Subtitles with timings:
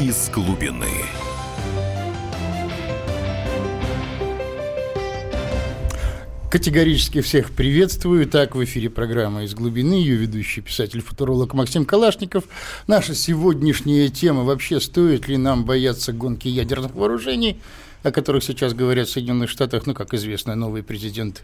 [0.00, 0.86] из глубины.
[6.50, 8.26] Категорически всех приветствую.
[8.26, 12.44] Так, в эфире программа «Из глубины», ее ведущий писатель-футуролог Максим Калашников.
[12.86, 17.60] Наша сегодняшняя тема вообще, стоит ли нам бояться гонки ядерных вооружений,
[18.02, 21.42] о которых сейчас говорят в Соединенных Штатах, ну, как известно, новый президент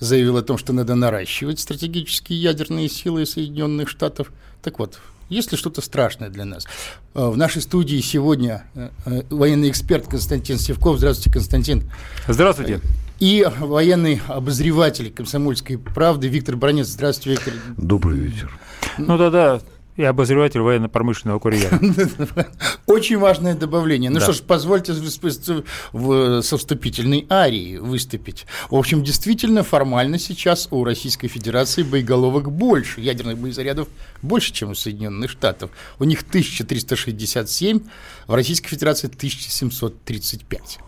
[0.00, 4.32] заявил о том, что надо наращивать стратегические ядерные силы Соединенных Штатов.
[4.62, 6.66] Так вот, есть ли что-то страшное для нас?
[7.14, 10.98] Э, в нашей студии сегодня э, э, военный эксперт Константин Севков.
[10.98, 11.90] Здравствуйте, Константин.
[12.28, 12.80] Здравствуйте.
[13.18, 16.88] И военный обозреватель комсомольской правды Виктор Бронец.
[16.88, 17.54] Здравствуйте, Виктор.
[17.76, 18.50] Добрый вечер.
[18.98, 19.60] Ну да-да,
[19.96, 21.78] и обозреватель военно-промышленного курьера.
[22.86, 24.10] Очень важное добавление.
[24.10, 24.24] Ну да.
[24.24, 28.46] что ж, позвольте со вступительной арии выступить.
[28.70, 33.88] В общем, действительно, формально сейчас у Российской Федерации боеголовок больше, ядерных боезарядов
[34.22, 35.70] больше, чем у Соединенных Штатов.
[35.98, 37.80] У них 1367,
[38.26, 40.78] в Российской Федерации 1735.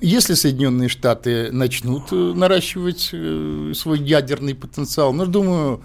[0.00, 5.82] Если Соединенные Штаты начнут э, наращивать э, свой ядерный потенциал, ну, думаю,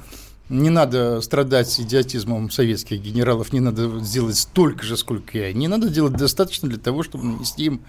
[0.50, 5.68] не надо страдать идиотизмом советских генералов, не надо сделать столько же, сколько и они.
[5.68, 7.82] Надо делать достаточно для того, чтобы нанести им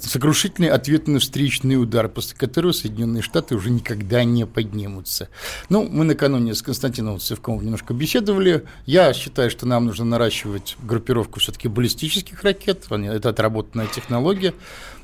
[0.00, 5.28] сокрушительный ответный встречный удар, после которого Соединенные Штаты уже никогда не поднимутся.
[5.68, 8.64] Ну, мы накануне с Константином Цевковым немножко беседовали.
[8.86, 12.86] Я считаю, что нам нужно наращивать группировку все-таки баллистических ракет.
[12.90, 14.54] Это отработанная технология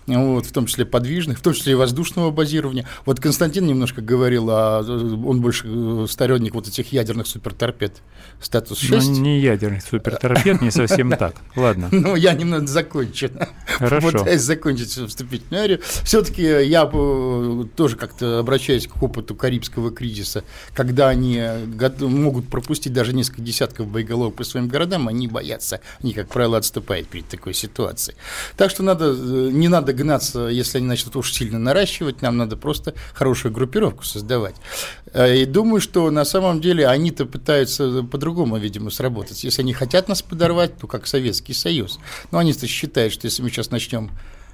[0.06, 2.86] вот, в том числе подвижных, в том числе и воздушного базирования.
[3.06, 8.02] Вот Константин немножко говорил, а он больше э, сторонник вот этих ядерных суперторпед.
[8.40, 9.08] Статус 6.
[9.08, 11.36] Ну, не ядерных суперторпед, не совсем так.
[11.54, 11.88] Ладно.
[11.92, 13.30] Ну, я немного закончу.
[13.78, 14.18] Хорошо.
[14.18, 15.80] Пытаюсь закончить вступительную арию.
[16.02, 16.86] Все-таки я
[17.76, 20.44] тоже как-то обращаюсь к опыту Карибского кризиса,
[20.74, 21.42] когда они
[22.00, 27.08] могут пропустить даже несколько десятков боеголовок по своим городам, они боятся, они, как правило, отступают
[27.08, 28.16] перед такой ситуацией.
[28.56, 32.36] Так что надо, э, не надо надо гнаться, если они начнут уж сильно наращивать, нам
[32.36, 34.56] надо просто хорошую группировку создавать.
[35.12, 39.44] Э, и думаю, что на самом деле они-то пытаются по-другому, видимо, сработать.
[39.44, 41.98] Если они хотят нас подорвать, то как Советский Союз.
[42.30, 44.10] Но они-то считают, что если мы сейчас начнем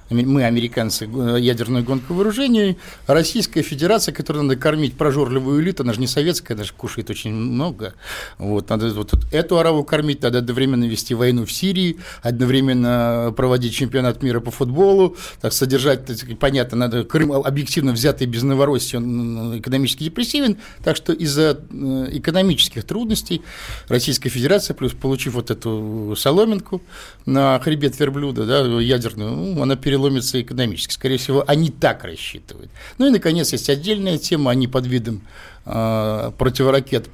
[0.09, 2.77] мы, американцы, ядерную гонку вооружений,
[3.07, 7.33] Российская Федерация, которую надо кормить прожорливую элиту, она же не советская, она же кушает очень
[7.33, 7.93] много.
[8.37, 14.23] Вот, надо вот эту араву кормить, надо одновременно вести войну в Сирии, одновременно проводить чемпионат
[14.23, 20.03] мира по футболу, так содержать, так, понятно, надо Крым объективно взятый без Новороссии, он экономически
[20.03, 23.41] депрессивен, так что из-за э, экономических трудностей
[23.87, 26.81] Российская Федерация, плюс получив вот эту соломинку
[27.25, 30.93] на хребет верблюда, да, ядерную, ну, она переломила переломится экономически.
[30.93, 32.71] Скорее всего, они так рассчитывают.
[32.97, 35.21] Ну и, наконец, есть отдельная тема, они под видом
[35.65, 37.09] э, противоракет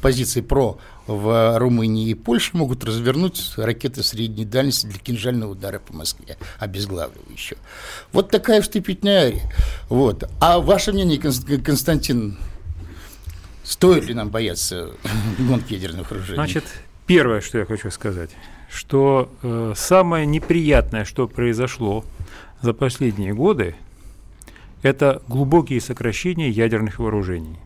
[0.00, 5.94] позиции ПРО в Румынии и Польше могут развернуть ракеты средней дальности для кинжального удара по
[5.94, 7.58] Москве, обезглавливающего.
[8.12, 9.52] Вот такая вступительная ария.
[9.88, 10.24] Вот.
[10.40, 12.38] А ваше мнение, Константин,
[13.64, 14.90] стоит ли нам бояться
[15.38, 16.36] гонки ядерных вооружений?
[16.36, 16.64] Значит,
[17.06, 18.30] первое, что я хочу сказать,
[18.70, 22.04] что э, самое неприятное, что произошло
[22.62, 23.74] за последние годы–
[24.82, 27.56] это глубокие сокращения ядерных вооружений.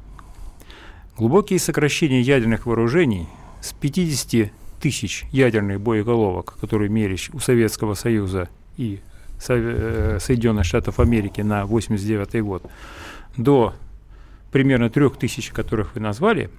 [1.16, 3.28] Глубокие сокращения ядерных вооружений
[3.60, 8.48] с 50 тысяч ядерных боеголовок, которые имелись у Советского Союза
[8.78, 9.00] и
[9.46, 12.64] э, Соединенных Штатов Америки на 1989 год,
[13.36, 13.74] до
[14.50, 16.50] примерно трех тысяч, которых вы назвали,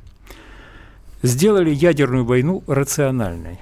[1.23, 3.57] сделали ядерную войну рациональной.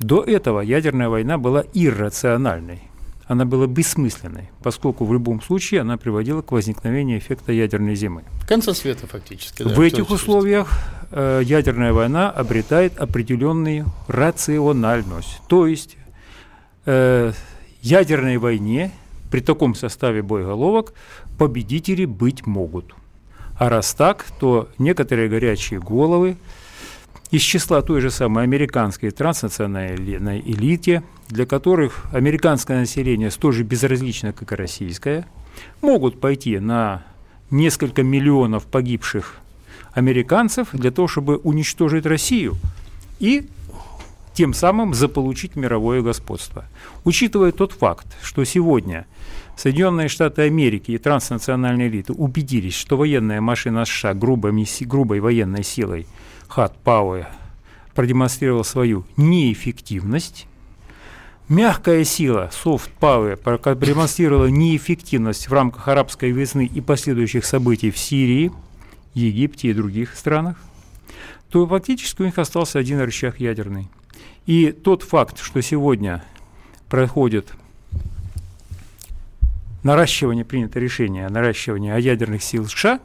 [0.00, 2.82] До этого ядерная война была иррациональной
[3.30, 8.24] она была бессмысленной, поскольку в любом случае она приводила к возникновению эффекта ядерной зимы.
[8.48, 9.62] Конца света фактически.
[9.62, 10.68] Да, в этих условиях
[11.12, 15.40] э, ядерная война обретает определенную рациональность.
[15.46, 15.96] То есть
[16.86, 17.32] э,
[17.82, 18.90] ядерной войне
[19.30, 20.92] при таком составе боеголовок
[21.38, 22.96] победители быть могут.
[23.56, 26.36] А раз так, то некоторые горячие головы
[27.30, 34.32] из числа той же самой американской транснациональной элите, для которых американское население столь же безразлично,
[34.32, 35.26] как и российское,
[35.80, 37.02] могут пойти на
[37.50, 39.36] несколько миллионов погибших
[39.92, 42.56] американцев для того, чтобы уничтожить Россию
[43.20, 43.48] и
[44.34, 46.64] тем самым заполучить мировое господство.
[47.04, 49.06] Учитывая тот факт, что сегодня
[49.56, 56.06] Соединенные Штаты Америки и транснациональные элиты убедились, что военная машина США грубой, грубой военной силой–
[56.50, 57.26] Хат Пауэ
[57.94, 60.48] продемонстрировал свою неэффективность.
[61.48, 68.50] Мягкая сила, soft power, продемонстрировала неэффективность в рамках арабской весны и последующих событий в Сирии,
[69.14, 70.56] Египте и других странах,
[71.50, 73.88] то фактически у них остался один рычаг ядерный.
[74.46, 76.24] И тот факт, что сегодня
[76.88, 77.52] проходит
[79.84, 82.98] наращивание, принято решение о наращивании ядерных сил США,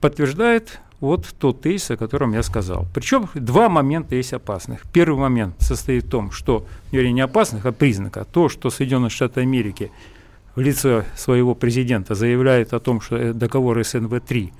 [0.00, 2.86] подтверждает вот тот тезис, о котором я сказал.
[2.94, 4.82] Причем два момента есть опасных.
[4.92, 8.24] Первый момент состоит в том, что, вернее, не опасных, а признака.
[8.24, 9.90] То, что Соединенные Штаты Америки
[10.54, 14.52] в лице своего президента заявляет о том, что договор СНВ-3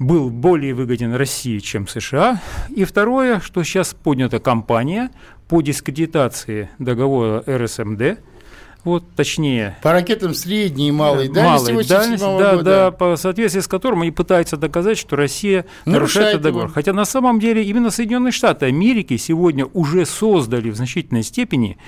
[0.00, 2.42] был более выгоден России, чем США.
[2.70, 5.10] И второе, что сейчас поднята кампания
[5.46, 8.18] по дискредитации договора РСМД–
[8.84, 9.76] вот точнее.
[9.82, 11.70] По ракетам средней и малой дальности.
[11.70, 12.62] Малой дальности, да, года.
[12.62, 16.64] да, по соответствии с которым они пытаются доказать, что Россия нарушает, нарушает этот договор.
[16.64, 16.74] Его.
[16.74, 21.78] Хотя на самом деле именно Соединенные Штаты Америки сегодня уже создали в значительной степени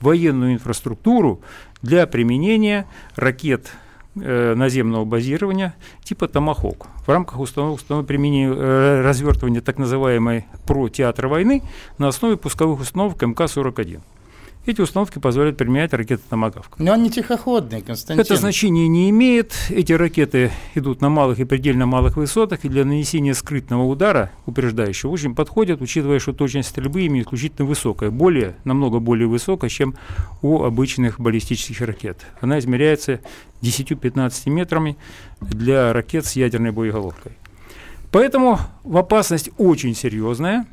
[0.00, 1.40] военную инфраструктуру
[1.80, 3.70] для применения ракет
[4.16, 10.88] э, наземного базирования типа «Томахок» в рамках установок, установок применения э, развертывания так называемой про
[10.88, 11.62] театра войны
[11.96, 14.00] на основе пусковых установок МК-41.
[14.64, 16.78] Эти установки позволяют применять ракеты «Томагавк».
[16.78, 18.24] Но они тихоходные, Константин.
[18.24, 19.54] Это значение не имеет.
[19.70, 25.10] Эти ракеты идут на малых и предельно малых высотах, и для нанесения скрытного удара, упреждающего,
[25.10, 29.96] очень подходят, учитывая, что точность стрельбы ими исключительно высокая, более, намного более высокая, чем
[30.42, 32.18] у обычных баллистических ракет.
[32.40, 33.18] Она измеряется
[33.62, 34.96] 10-15 метрами
[35.40, 37.32] для ракет с ядерной боеголовкой.
[38.12, 40.66] Поэтому опасность очень серьезная.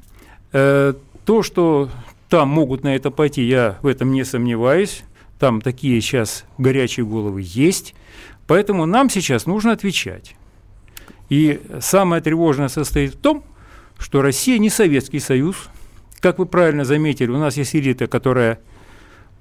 [0.52, 0.94] Э,
[1.26, 1.90] то, что
[2.30, 5.04] там могут на это пойти, я в этом не сомневаюсь.
[5.40, 7.96] Там такие сейчас горячие головы есть.
[8.46, 10.36] Поэтому нам сейчас нужно отвечать.
[11.30, 13.44] И самое тревожное состоит в том,
[13.98, 15.70] что Россия не Советский Союз.
[16.20, 18.60] Как вы правильно заметили, у нас есть элита, которая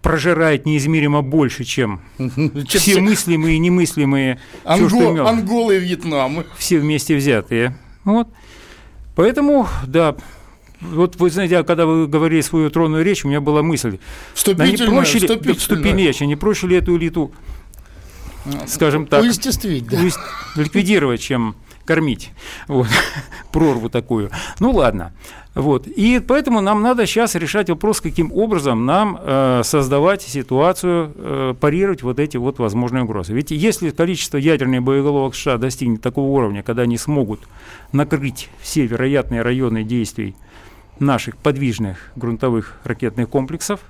[0.03, 2.01] прожирает неизмеримо больше, чем
[2.69, 4.41] все мыслимые и немыслимые.
[4.65, 6.45] Ангол, Анголы и Вьетнам.
[6.57, 7.77] Все вместе взятые.
[8.05, 8.29] Вот.
[9.17, 10.15] Поэтому, да,
[10.81, 13.99] вот вы знаете, когда вы говорили свою тронную речь, у меня была мысль,
[14.87, 17.33] не проще ли, вступительная речь, а не проще ли эту элиту,
[18.67, 19.23] скажем так,
[19.81, 19.99] да.
[20.57, 22.31] ликвидировать, чем кормить,
[22.69, 22.87] вот,
[23.53, 24.31] прорву такую.
[24.61, 25.13] Ну ладно,
[25.55, 25.89] вот.
[25.89, 32.03] И поэтому нам надо сейчас решать вопрос, каким образом нам э, создавать ситуацию, э, парировать
[32.03, 33.33] вот эти вот возможные угрозы.
[33.33, 37.41] Ведь если количество ядерных боеголовок США достигнет такого уровня, когда они смогут
[37.91, 40.37] накрыть все вероятные районы действий
[41.01, 43.81] наших подвижных грунтовых ракетных комплексов.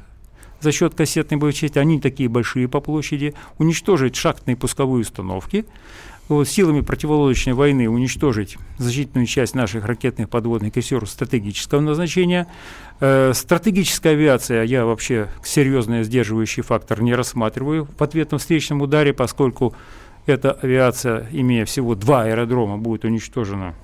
[0.60, 5.66] За счет кассетной боевой части, они такие большие по площади, уничтожить шахтные пусковые установки,
[6.28, 12.46] вот, силами противолодочной войны уничтожить значительную часть наших ракетных подводных кассеров стратегического назначения.
[13.00, 19.74] Э, стратегическая авиация я вообще серьезный сдерживающий фактор не рассматриваю в ответном встречном ударе, поскольку
[20.26, 23.74] эта авиация, имея всего два аэродрома, будет уничтожена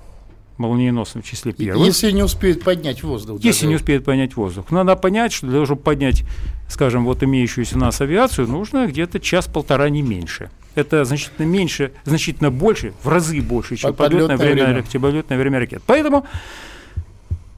[0.57, 1.85] молниеносным в числе первых.
[1.85, 3.39] Если не успеет поднять воздух.
[3.41, 4.71] Если да, не успеет поднять воздух.
[4.71, 6.23] Надо понять, что для того, чтобы поднять,
[6.69, 10.49] скажем, вот имеющуюся у нас авиацию, нужно где-то час-полтора не меньше.
[10.75, 14.83] Это значительно меньше, значительно больше, в разы больше, чем подлетное время, время.
[14.83, 15.81] полетное время ракет.
[15.85, 16.25] Поэтому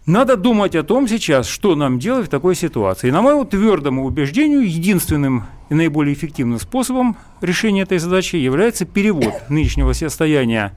[0.05, 3.09] надо думать о том сейчас, что нам делать в такой ситуации.
[3.09, 9.49] И на моему твердому убеждению, единственным и наиболее эффективным способом решения этой задачи является перевод
[9.49, 10.73] нынешнего состояния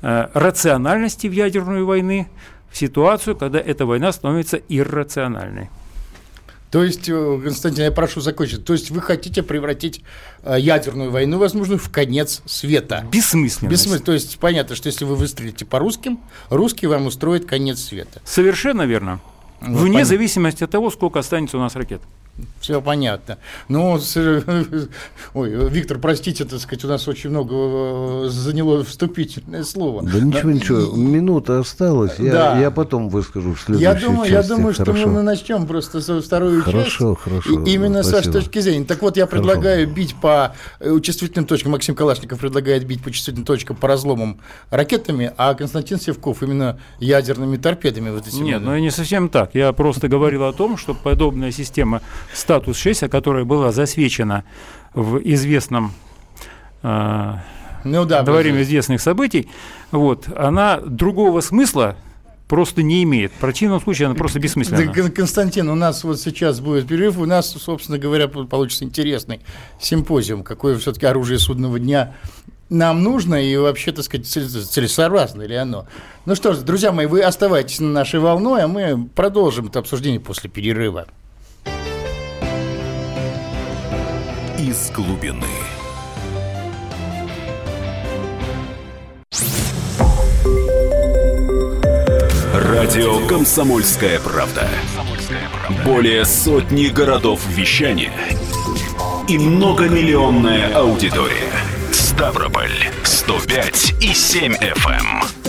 [0.00, 2.28] рациональности в ядерную войны
[2.70, 5.68] в ситуацию, когда эта война становится иррациональной.
[6.70, 8.64] То есть, э, Константин, я прошу закончить.
[8.64, 10.02] То есть вы хотите превратить
[10.44, 13.04] э, ядерную войну, возможно, в конец света?
[13.10, 13.68] Бессмысленно.
[13.68, 14.04] Бессмысленно.
[14.04, 18.20] То есть понятно, что если вы выстрелите по русским, русские вам устроят конец света.
[18.24, 19.20] Совершенно верно.
[19.60, 20.04] Ну, Вне понятно.
[20.04, 22.02] зависимости от того, сколько останется у нас ракет.
[22.60, 23.38] Все понятно.
[23.68, 23.98] Но,
[25.34, 30.02] ой, Виктор, простите, так сказать, у нас очень много э, заняло вступительное слово.
[30.02, 32.60] Да ничего, ничего, минута осталась, я, да.
[32.60, 34.50] я потом выскажу в следующей я думаю, части.
[34.50, 34.98] Я думаю, хорошо.
[34.98, 36.96] что мы начнем просто со вторую хорошо, часть.
[36.96, 37.64] Хорошо, хорошо.
[37.64, 38.84] Именно с вашей точки зрения.
[38.84, 39.94] Так вот, я предлагаю хорошо.
[39.94, 45.32] бить по э, чувствительным точкам, Максим Калашников предлагает бить по чувствительным точкам по разломам ракетами,
[45.36, 48.10] а Константин Севков именно ядерными торпедами.
[48.10, 48.24] Вот.
[48.32, 49.54] Нет, ну не совсем так.
[49.54, 54.44] Я просто говорил о том, что подобная система статус 6, которая была засвечена
[54.94, 55.92] в известном
[56.82, 57.34] э,
[57.84, 59.48] ну, да, во время известных событий,
[59.90, 61.96] вот, она другого смысла
[62.48, 63.32] просто не имеет.
[63.32, 64.92] В противном случае она просто бессмысленна.
[65.10, 69.40] Константин, у нас вот сейчас будет перерыв, у нас, собственно говоря, получится интересный
[69.78, 72.14] симпозиум, какое все-таки оружие судного дня
[72.70, 75.86] нам нужно и вообще, так сказать, целесообразно ли оно.
[76.24, 80.20] Ну что ж, друзья мои, вы оставайтесь на нашей волной, а мы продолжим это обсуждение
[80.20, 81.06] после перерыва.
[84.60, 85.46] Из глубины.
[92.52, 94.68] Радио «Комсомольская правда».
[95.82, 98.12] Более сотни городов вещания
[99.26, 101.50] и многомиллионная аудитория.
[101.90, 105.39] Ставрополь 105 и 7 FM.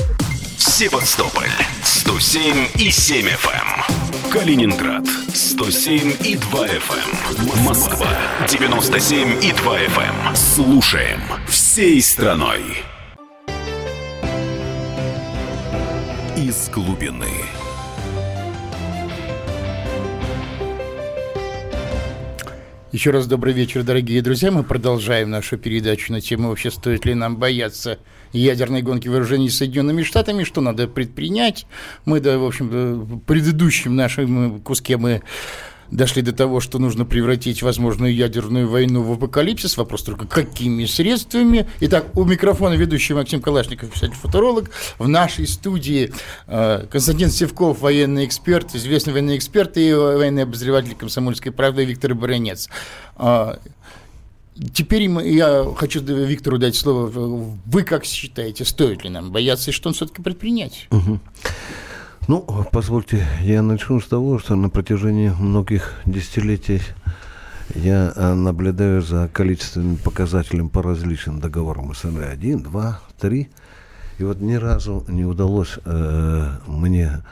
[0.61, 0.71] Эм.
[0.71, 1.49] Севастополь
[1.83, 3.85] 107 и 7 FM.
[3.87, 4.31] Эм.
[4.31, 7.57] Калининград 107 и 2 FM.
[7.57, 7.63] Эм.
[7.63, 8.07] Москва
[8.47, 10.35] 97 и 2 FM.
[10.35, 12.61] Слушаем всей страной.
[16.37, 17.60] Из глубины.
[22.91, 24.51] Еще раз добрый вечер, дорогие друзья.
[24.51, 27.99] Мы продолжаем нашу передачу на тему вообще стоит ли нам бояться
[28.33, 31.65] ядерной гонки вооружений Соединенными Штатами, что надо предпринять.
[32.03, 35.21] Мы, да, в общем, в предыдущем нашем куске мы
[35.91, 39.77] дошли до того, что нужно превратить возможную ядерную войну в апокалипсис.
[39.77, 41.67] Вопрос только, какими средствами.
[41.81, 44.71] Итак, у микрофона ведущий Максим Калашников, писатель-футуролог.
[44.97, 46.11] В нашей студии
[46.47, 52.69] э, Константин Севков, военный эксперт, известный военный эксперт и военный обозреватель комсомольской правды Виктор Баранец.
[53.17, 53.55] Э,
[54.73, 57.07] Теперь я хочу Виктору дать слово.
[57.65, 60.87] Вы как считаете, стоит ли нам бояться и что он все-таки предпринять?
[60.91, 61.19] Угу.
[62.27, 66.81] Ну, позвольте, я начну с того, что на протяжении многих десятилетий
[67.73, 72.21] я э, наблюдаю за количественным показателем по различным договорам СНГ.
[72.31, 73.49] Один, два, три.
[74.19, 77.23] И вот ни разу не удалось э, мне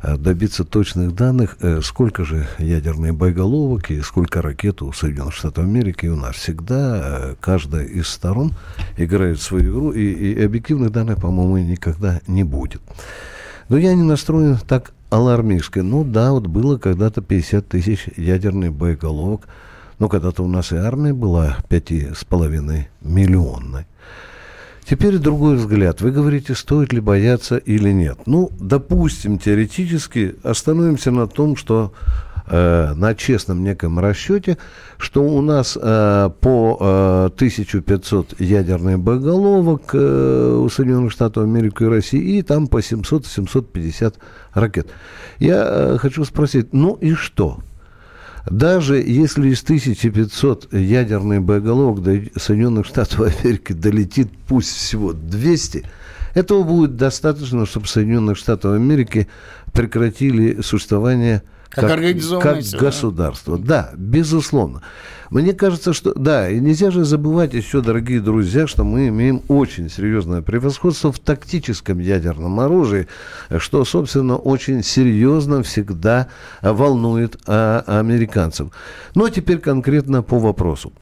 [0.00, 5.64] э, добиться точных данных, э, сколько же ядерных боеголовок и сколько ракет у Соединенных Штатов
[5.64, 6.06] Америки.
[6.06, 8.52] У нас всегда э, каждая из сторон
[8.96, 12.80] играет свою игру, и, и объективных данных, по-моему, никогда не будет.
[13.68, 15.80] Но я не настроен так алармистски.
[15.80, 19.48] Ну да, вот было когда-то 50 тысяч ядерных боеголовок.
[19.98, 23.86] Но когда-то у нас и армия была пяти с половиной миллионной.
[24.88, 26.00] Теперь другой взгляд.
[26.00, 28.20] Вы говорите, стоит ли бояться или нет.
[28.26, 31.92] Ну, допустим, теоретически остановимся на том, что
[32.46, 34.58] э, на честном неком расчете,
[34.98, 41.86] что у нас э, по э, 1500 ядерных боеголовок э, у Соединенных Штатов Америки и
[41.86, 44.14] России, и там по 700-750
[44.54, 44.88] ракет.
[45.38, 47.58] Я хочу спросить, ну и что?
[48.48, 55.84] Даже если из 1500 ядерных боеголовок до Соединенных Штатов Америки долетит пусть всего 200,
[56.34, 59.26] этого будет достаточно, чтобы Соединенных Штатов Америки
[59.72, 63.58] прекратили существование как, как, как государство.
[63.58, 64.82] Да, безусловно.
[65.30, 69.90] Мне кажется, что да, и нельзя же забывать еще, дорогие друзья, что мы имеем очень
[69.90, 73.08] серьезное превосходство в тактическом ядерном оружии,
[73.58, 76.28] что, собственно, очень серьезно всегда
[76.62, 78.68] волнует а, американцев.
[79.14, 80.92] Но ну, а теперь конкретно по вопросу.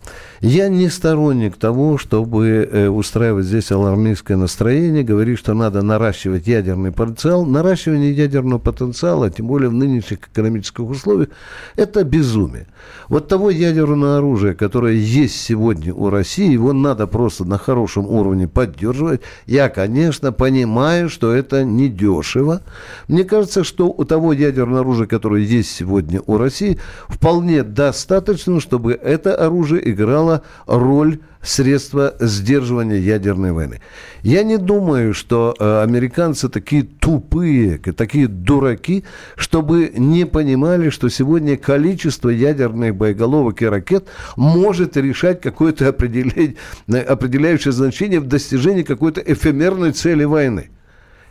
[0.41, 6.93] Я не сторонник того, чтобы э, устраивать здесь алармистское настроение, говорить, что надо наращивать ядерный
[6.93, 7.45] потенциал.
[7.45, 11.29] Наращивание ядерного потенциала, тем более в нынешних экономических условиях,
[11.77, 12.67] это безумие.
[13.09, 18.49] Вот того ядерного оружия, которое есть сегодня у России, его надо просто на хорошем уровне
[18.49, 19.21] поддерживать.
[19.47, 22.63] Я, конечно, понимаю, что это недешево.
[23.09, 26.79] Мне кажется, что у того ядерного оружия, которое есть сегодня у России,
[27.09, 33.81] вполне достаточно, чтобы это оружие играло роль средства сдерживания ядерной войны.
[34.23, 39.05] Я не думаю, что э, американцы такие тупые, такие дураки,
[39.37, 48.21] чтобы не понимали, что сегодня количество ядерных боеголовок и ракет может решать какое-то определяющее значение
[48.21, 50.71] в достижении какой-то эфемерной цели войны.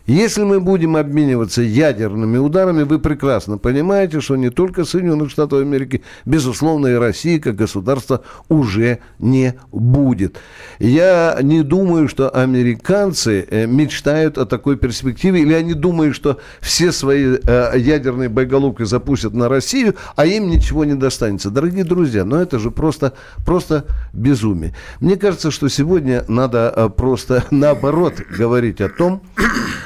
[0.05, 6.03] Если мы будем обмениваться ядерными ударами, вы прекрасно понимаете, что не только Соединенных Штатов Америки,
[6.25, 10.39] безусловно, и России как государство уже не будет.
[10.79, 16.91] Я не думаю, что американцы э, мечтают о такой перспективе, или они думают, что все
[16.91, 21.49] свои э, ядерные боеголовки запустят на Россию, а им ничего не достанется.
[21.49, 23.13] Дорогие друзья, но это же просто,
[23.45, 24.75] просто безумие.
[24.99, 29.21] Мне кажется, что сегодня надо э, просто наоборот говорить о том,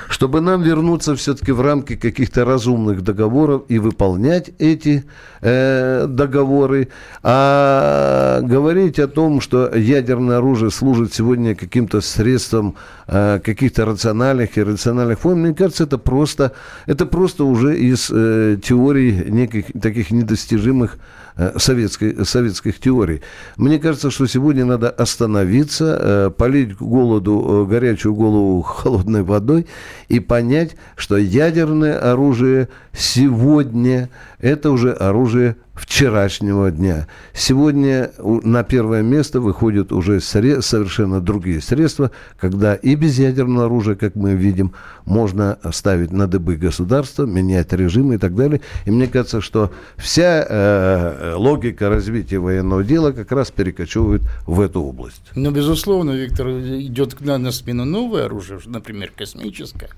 [0.10, 5.06] чтобы нам вернуться все-таки в рамки каких-то разумных договоров и выполнять эти
[5.42, 6.90] э, договоры,
[7.24, 12.76] а говорить о том, что ядерное оружие служит сегодня каким-то средством
[13.08, 16.54] э, каких-то рациональных и рациональных форм, мне кажется, это просто,
[16.86, 20.98] это просто уже из э, теорий неких таких недостижимых
[21.40, 23.22] Э, советской, советских теорий.
[23.58, 29.68] Мне кажется, что сегодня надо остановиться, э, полить голоду, э, горячую голову холодной водой
[30.10, 34.10] и понять, что ядерное оружие сегодня
[34.40, 37.08] это уже оружие вчерашнего дня.
[37.34, 44.16] Сегодня на первое место выходят уже совершенно другие средства, когда и без ядерного оружия, как
[44.16, 44.74] мы видим,
[45.06, 48.62] можно ставить на дыбы государства, менять режимы и так далее.
[48.86, 54.82] И мне кажется, что вся э, логика развития военного дела как раз перекочевывает в эту
[54.82, 55.22] область.
[55.36, 59.90] Ну, безусловно, Виктор, идет на, на смену новое оружие, например, космическое.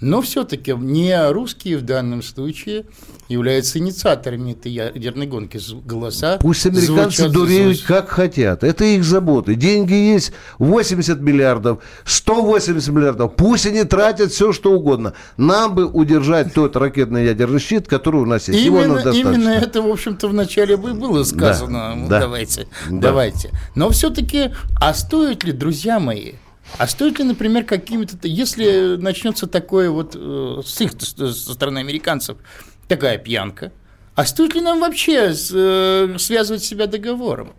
[0.00, 2.84] Но все-таки не русские в данном случае
[3.28, 5.60] являются инициаторами этой ядерной гонки.
[5.84, 7.86] Голоса Пусть американцы дуреют звуч...
[7.86, 8.64] как хотят.
[8.64, 9.54] Это их заботы.
[9.54, 13.34] Деньги есть 80 миллиардов, 180 миллиардов.
[13.36, 15.14] Пусть они тратят все, что угодно.
[15.36, 18.64] Нам бы удержать тот ракетный ядерный щит, который у нас есть.
[18.64, 21.96] Именно, именно это, в общем-то, вначале бы было сказано.
[22.02, 23.08] Да, да, давайте, да.
[23.08, 23.50] давайте.
[23.74, 24.50] Но все-таки,
[24.80, 26.32] а стоит ли, друзья мои,
[26.78, 32.38] а стоит ли, например, какими-то, если начнется такое вот э, с их со стороны американцев,
[32.88, 33.72] такая пьянка,
[34.14, 37.52] а стоит ли нам вообще э, связывать себя договором?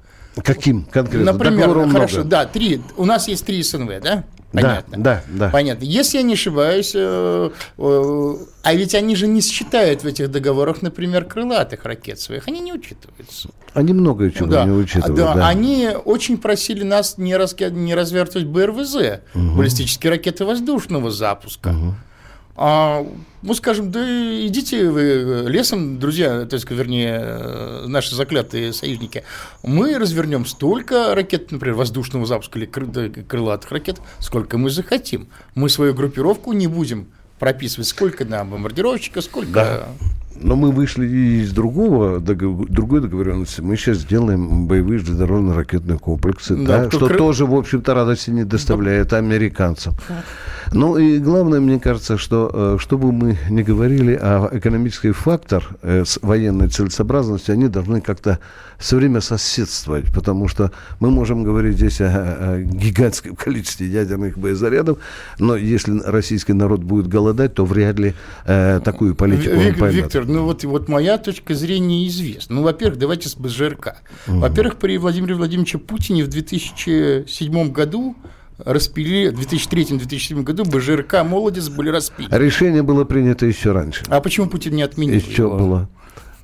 [0.43, 1.33] Каким конкретно?
[1.33, 2.29] Например, Договором хорошо, много.
[2.29, 2.81] да, три.
[2.97, 4.23] У нас есть три СНВ, да?
[4.53, 4.97] Понятно.
[4.97, 5.49] Да, да, да.
[5.49, 5.83] Понятно.
[5.83, 10.83] Если я не ошибаюсь, э, э, а ведь они же не считают в этих договорах,
[10.83, 13.49] например, крылатых ракет своих, они не учитываются.
[13.73, 14.63] Они много чего да.
[14.65, 15.15] не учитывают.
[15.15, 15.47] Да, да.
[15.47, 18.95] Они очень просили нас не, раз, не развертывать БРВЗ,
[19.33, 19.55] угу.
[19.55, 21.69] баллистические ракеты воздушного запуска.
[21.69, 21.95] Угу.
[22.55, 23.05] А,
[23.41, 23.99] мы скажем, да
[24.47, 29.23] идите вы лесом, друзья, то есть, вернее, наши заклятые союзники.
[29.63, 35.27] Мы развернем столько ракет, например, воздушного запуска или крылатых ракет, сколько мы захотим.
[35.55, 37.07] Мы свою группировку не будем
[37.39, 39.51] прописывать, сколько нам бомбардировщика, сколько...
[39.51, 39.87] Да.
[40.41, 43.61] Но мы вышли из другого, другой договоренности.
[43.61, 47.17] Мы сейчас сделаем боевые железнодорожно-ракетные комплексы, да, да, что кры...
[47.17, 49.95] тоже, в общем-то, радости не доставляет американцам.
[50.71, 56.03] Ну и главное, мне кажется, что э, чтобы мы не говорили, а экономический фактор э,
[56.05, 58.39] с военной целесообразности, они должны как-то
[58.77, 64.97] все время соседствовать, потому что мы можем говорить здесь о, о гигантском количестве ядерных боезарядов,
[65.39, 68.13] но если российский народ будет голодать, то вряд ли
[68.45, 70.03] э, такую политику Вик, он поймет.
[70.03, 72.55] Виктор, ну вот, вот моя точка зрения известна.
[72.55, 73.97] Ну, во-первых, давайте с БЖРК.
[74.27, 74.39] Угу.
[74.39, 78.15] Во-первых, при Владимире Владимировиче Путине в 2007 году
[78.59, 82.35] распилили в 2003-2007 году БЖРК «Молодец» были распилены.
[82.35, 84.03] Решение было принято еще раньше.
[84.07, 85.57] А почему Путин не отменил Еще его?
[85.57, 85.89] было.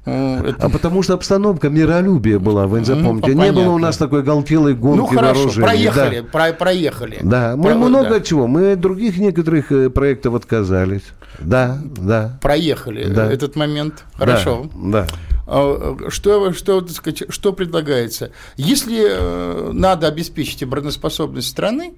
[0.05, 0.65] Это...
[0.65, 3.35] А потому что обстановка миролюбия была, вы запомните.
[3.35, 5.67] Ну, не было у нас такой галтелой гонки Ну хорошо, вооружений.
[5.67, 6.27] проехали, да.
[6.27, 7.17] про проехали.
[7.21, 7.75] Да, мы про...
[7.75, 8.21] много да.
[8.21, 8.47] чего.
[8.47, 11.03] Мы других некоторых э, проектов отказались.
[11.39, 12.39] Да, да.
[12.41, 13.31] Проехали да.
[13.31, 14.05] этот момент.
[14.15, 14.69] Хорошо.
[14.73, 15.05] Да.
[15.05, 15.07] да.
[15.47, 18.31] А, что, что, сказать, что предлагается?
[18.55, 21.93] Если э, надо обеспечить обороноспособность страны,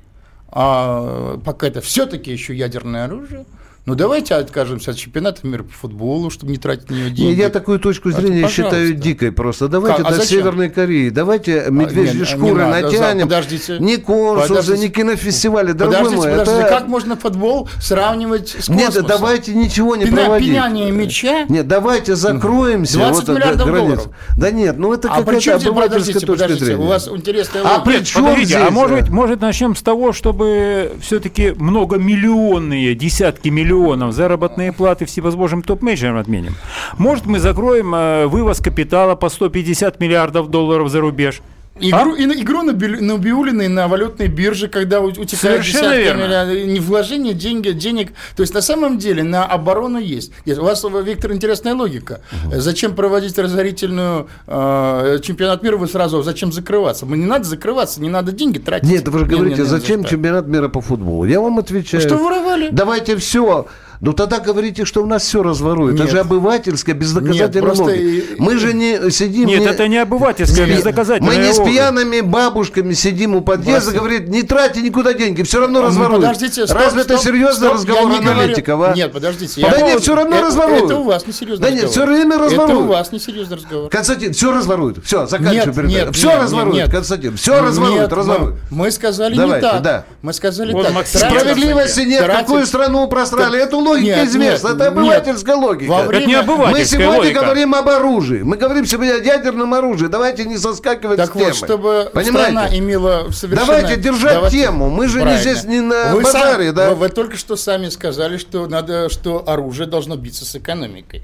[0.49, 3.45] а пока это все-таки еще ядерное оружие,
[3.87, 7.39] ну, давайте откажемся от чемпионата мира по футболу, чтобы не тратить на нее деньги.
[7.39, 9.67] Я такую точку зрения это, считаю дикой просто.
[9.69, 10.05] Давайте как?
[10.05, 10.39] А до зачем?
[10.39, 13.23] Северной Кореи, давайте медвежьи а, шкуры не натянем.
[13.23, 13.77] Подождите.
[13.79, 15.71] Ни конкурсы, ни кинофестивали.
[15.71, 16.61] Дорогой подождите, мой, подождите.
[16.61, 16.69] Это...
[16.69, 18.75] Как можно футбол сравнивать с космосом?
[18.75, 20.49] Нет, давайте ничего не Пина, проводить.
[20.49, 21.45] Пинание мяча?
[21.49, 22.97] Нет, давайте закроемся.
[22.97, 24.09] 20 вот миллиардов долларов.
[24.37, 26.83] Да нет, ну это а какая-то обывательская точка зрения.
[26.83, 28.67] У вас интересная а при чем подождите, здесь?
[28.67, 35.61] А может, может начнем с того, чтобы все-таки многомиллионные, десятки миллионов заработать заработные платы всевозможным
[35.61, 36.55] топ-менеджерам отменим.
[36.97, 41.41] Может, мы закроем э, вывоз капитала по 150 миллиардов долларов за рубеж.
[41.81, 42.17] Игру, а?
[42.17, 47.71] и, игру на, на Биулиной на валютной бирже, когда утекают десятки миллиардов, не вложение деньги,
[47.71, 48.11] денег.
[48.35, 50.31] То есть на самом деле на оборону есть.
[50.45, 52.21] Нет, у вас, Виктор, интересная логика.
[52.31, 52.59] Угу.
[52.59, 57.05] Зачем проводить разорительную э, чемпионат мира, вы сразу, зачем закрываться?
[57.05, 58.89] Мы не надо закрываться, не надо деньги тратить.
[58.89, 61.25] Нет, вы же говорите, не, не, не, зачем чемпионат мира по футболу?
[61.25, 62.01] Я вам отвечаю.
[62.01, 62.69] Что воровали?
[62.71, 63.67] Давайте все
[64.01, 65.93] ну тогда говорите, что у нас все разворуют.
[65.93, 66.05] Нет.
[66.05, 68.25] Это же обывательская, бездоказательная логика.
[68.39, 69.45] Мы же не сидим...
[69.45, 69.65] Нет, не...
[69.67, 70.77] это не обывательская, Нет.
[70.77, 75.59] бездоказательная Мы не с пьяными бабушками сидим у подъезда, говорит, не тратьте никуда деньги, все
[75.59, 76.23] равно ну, разворуют.
[76.23, 78.93] Подождите, стоп, Разве стоп, это серьезный стоп, разговор аналитиков, говорю...
[78.93, 78.95] а?
[78.95, 79.61] Нет, подождите.
[79.61, 80.85] Да нет, все равно это, разворуют.
[80.85, 81.83] Это у вас не серьезный да разговор.
[81.83, 82.71] нет, все время разворуют.
[82.71, 83.89] Это у вас не серьезный разговор.
[83.91, 85.05] Константин, все разворуют.
[85.05, 86.13] Все, заканчиваю передачу.
[86.13, 88.55] Все разворуют, Константин, все разворуют, разворуют.
[88.71, 90.05] Мы сказали не так.
[90.23, 91.05] Мы сказали так.
[91.05, 96.03] Справедливости нет, какую страну просрали, эту логику известно это обывательская Нет, логика.
[96.03, 96.17] Время...
[96.17, 97.41] Это не обывательская Мы сегодня логика.
[97.41, 98.41] говорим об оружии.
[98.41, 100.07] Мы говорим сегодня о ядерном оружии.
[100.07, 101.45] Давайте не соскакивать так с темы.
[101.45, 102.51] вот, чтобы Понимаете?
[102.51, 103.67] страна имела совершенно...
[103.67, 104.57] Давайте держать Давайте...
[104.57, 104.89] тему.
[104.89, 105.37] Мы же Правильно.
[105.37, 106.75] не здесь не на вы базаре, сам...
[106.75, 106.89] да?
[106.89, 111.23] Вы, вы только что сами сказали, что надо, что оружие должно биться с экономикой.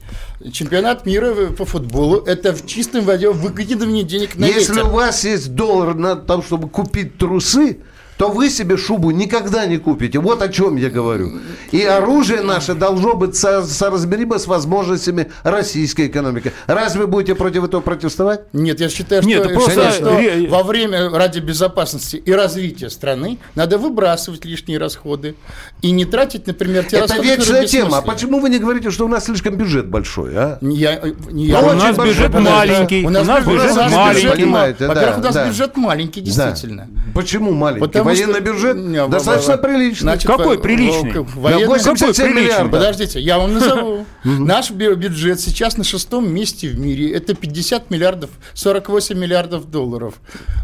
[0.51, 4.87] Чемпионат мира по футболу– это в чистом воде выкидывание денег на Если ветер.
[4.87, 7.79] у вас есть доллар на том, чтобы купить трусы,
[8.17, 10.19] то вы себе шубу никогда не купите.
[10.19, 11.33] Вот о чем я говорю.
[11.71, 16.51] И оружие наше должно быть со- соразмеримо с возможностями российской экономики.
[16.65, 18.41] Разве вы будете против этого протестовать?
[18.53, 22.31] Нет, я считаю, что, Нет, это просто считаю, что ре- во время ради безопасности и
[22.31, 25.35] развития страны надо выбрасывать лишние расходы
[25.83, 27.85] и не тратить, например, те Это расходы, вечная которые тема.
[27.85, 28.13] А бессмысленны.
[28.13, 30.57] почему вы не говорите, что у нас слишком бюджет большой, а?
[30.61, 31.01] Не Я,
[31.31, 34.27] не я- у очень нас большой бюджет маленький, у нас бюджет у нас маленький.
[34.29, 35.47] Понимаете, Во-первых, да, у нас да.
[35.47, 36.87] бюджет маленький, действительно.
[36.89, 37.01] Да.
[37.13, 37.85] Почему маленький?
[37.85, 40.01] Потому что- Военный бюджет Не, достаточно в- приличный.
[40.01, 41.13] значит, Какой приличный?
[41.35, 42.41] военный- 87 приличный?
[42.43, 42.71] миллиардов.
[42.71, 44.05] Подождите, я вам назову.
[44.23, 47.11] Наш бю- бюджет сейчас на шестом месте в мире.
[47.11, 50.15] Это 50 миллиардов, 48 миллиардов долларов.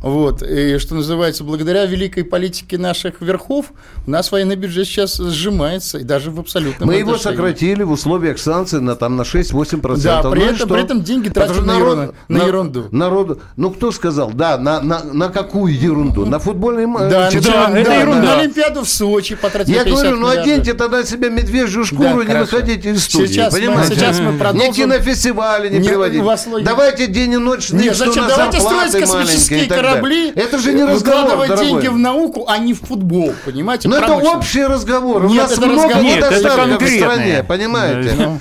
[0.01, 0.41] Вот.
[0.43, 3.67] И что называется, благодаря великой политике наших верхов,
[4.05, 8.37] у нас военный бюджет сейчас сжимается, и даже в абсолютном Мы его сократили в условиях
[8.39, 10.03] санкций на, там, на 6-8%.
[10.03, 10.67] Да, при Ну этом- что?
[10.67, 12.85] при этом деньги тратят на ерунду- на ерунду.
[12.91, 14.31] Народу, ну кто сказал?
[14.31, 16.25] Да, на, на, на какую ерунду?
[16.25, 17.11] На футбольный матч?
[17.11, 18.21] Да, Да, на- это да, ерунда.
[18.21, 22.11] На Олимпиаду в Сочи потратили Я 50 говорю, ну оденьте тогда себе медвежью шкуру Да,
[22.11, 22.45] и не хорошо.
[22.57, 24.73] выходите из студии, Сейчас мы- сейчас мы Не продолжим.
[24.73, 26.23] кинофестивали не, Не, приводить.
[26.63, 28.27] Давайте день и ночь Нет, зачем?
[28.27, 31.67] Давайте строить космические корабли, Это же не разговор, вкладывать дорогой.
[31.69, 33.87] деньги в науку, а не в футбол, понимаете?
[33.89, 35.25] Ну это общий разговор.
[35.25, 36.03] У нас много разговор.
[36.03, 38.39] Недостатков в стране, понимаете?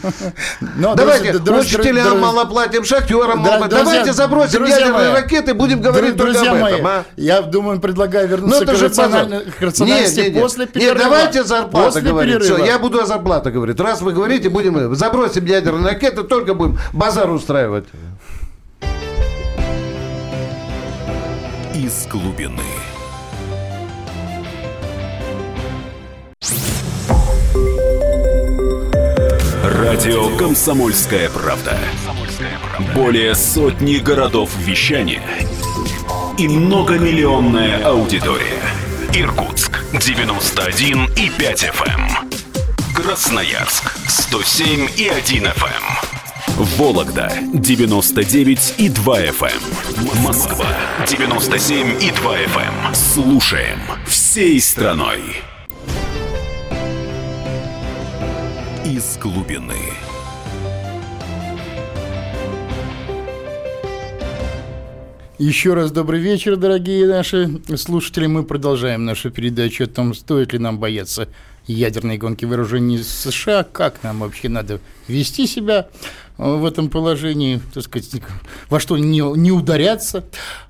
[0.77, 3.69] Но, Давайте друзья, друзья, учителям мало платим, шахтерам мало.
[3.69, 6.87] Давайте забросим ядерные ракеты, будем говорить только об этом.
[6.87, 7.05] а?
[7.17, 9.53] Я думаю, предлагаю Ну вернуться к, же рационально- базар.
[9.53, 10.43] к рациональности Нет, нет, нет.
[10.43, 10.99] после Нет, перерыва.
[10.99, 12.43] давайте зарплата После говорить.
[12.43, 13.81] Все, я буду о зарплате говорить.
[13.81, 17.87] Раз вы говорите, будем забросим ядерные ракеты, только будем базар устраивать.
[21.75, 22.61] Из глубины.
[29.65, 31.77] Радио «Комсомольская правда».
[32.95, 35.23] Более сотни городов вещания
[36.39, 38.61] и многомиллионная аудитория.
[39.15, 42.33] Иркутск 91 и 5 FM.
[42.95, 45.83] Красноярск 107 и 1 FM.
[46.79, 50.23] Вологда 99 и 2 FM.
[50.23, 50.67] Москва
[51.07, 52.95] 97 и 2 FM.
[52.95, 55.21] Слушаем всей страной.
[58.87, 60.02] Из глубины.
[65.45, 68.27] Еще раз добрый вечер, дорогие наши слушатели.
[68.27, 71.27] Мы продолжаем нашу передачу о том, стоит ли нам бояться
[71.67, 74.79] ядерной гонки вооружений США, как нам вообще надо
[75.13, 75.89] вести себя
[76.39, 78.23] э, в этом положении, так сказать,
[78.69, 80.25] во что не, не ударяться.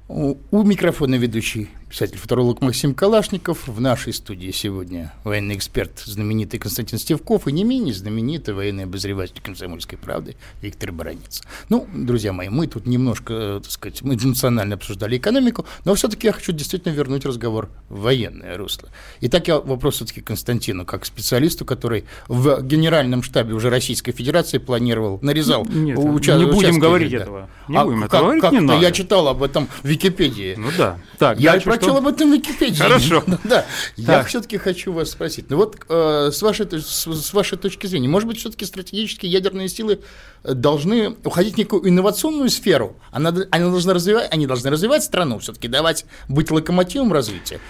[0.08, 3.68] У микрофона ведущий писатель-футуролог Максим Калашников.
[3.68, 9.42] В нашей студии сегодня военный эксперт, знаменитый Константин Стевков и не менее знаменитый военный обозреватель
[9.42, 11.42] «Комсомольской правды» Виктор Баранец.
[11.68, 16.28] Ну, друзья мои, мы тут немножко, э, так сказать, мы эмоционально обсуждали экономику, но все-таки
[16.28, 18.88] я хочу действительно вернуть разговор в военное русло.
[19.20, 25.18] Итак, я вопрос все-таки Константину, как специалисту, который в Генеральном штабе уже Российской Федерации планировал,
[25.22, 25.64] нарезал.
[25.66, 27.18] Нет, уча- не будем говорить да.
[27.18, 27.48] этого.
[27.68, 28.80] Не А будем как- этого говорить, не как-то надо.
[28.82, 30.54] Я читал об этом в Википедии.
[30.58, 30.98] Ну да.
[31.18, 31.98] Так, Я прочел что?
[31.98, 32.78] об этом в Википедии.
[32.78, 33.22] Хорошо.
[33.44, 33.64] Да.
[33.96, 34.26] Я Так.
[34.28, 35.46] все-таки хочу вас спросить.
[35.50, 39.68] Ну вот э, с, вашей, с, с вашей точки зрения, может быть, все-таки стратегические ядерные
[39.68, 40.00] силы
[40.44, 42.96] э, должны уходить в некую инновационную сферу?
[43.10, 47.60] Она, д- они, должны развивать, они должны развивать страну, все-таки давать, быть локомотивом развития.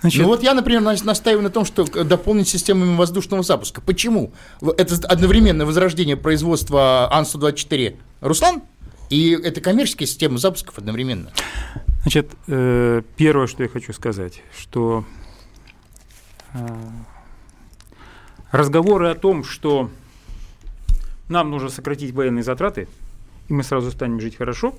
[0.00, 3.80] Значит, ну вот я, например, нас- настаиваю на том, что к- дополнить системами воздушного запуска.
[3.80, 4.32] Почему?
[4.62, 8.62] Это одновременно возрождение производства Ан-124 «Руслан»
[9.10, 11.30] и это коммерческая система запусков одновременно.
[12.02, 15.04] Значит, э, первое, что я хочу сказать, что
[16.54, 16.58] э,
[18.52, 19.90] разговоры о том, что
[21.28, 22.88] нам нужно сократить военные затраты,
[23.48, 24.74] и мы сразу станем жить хорошо,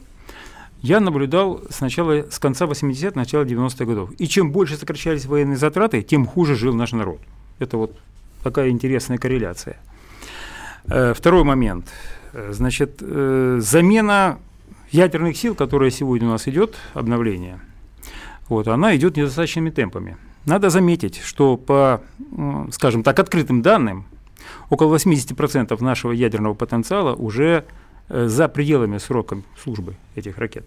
[0.81, 4.11] я наблюдал с начала, с конца 80-х, начала 90-х годов.
[4.17, 7.19] И чем больше сокращались военные затраты, тем хуже жил наш народ.
[7.59, 7.95] Это вот
[8.43, 9.77] такая интересная корреляция.
[10.85, 11.87] Э, Второй момент.
[12.33, 14.39] Э, Значит, э, замена
[14.91, 17.59] ядерных сил, которая сегодня у нас идет, обновление,
[18.49, 20.17] вот, она идет недостаточными темпами.
[20.45, 22.01] Надо заметить, что по,
[22.71, 24.05] скажем так, открытым данным,
[24.69, 27.65] около 80% нашего ядерного потенциала уже
[28.11, 30.65] за пределами срока службы этих ракет.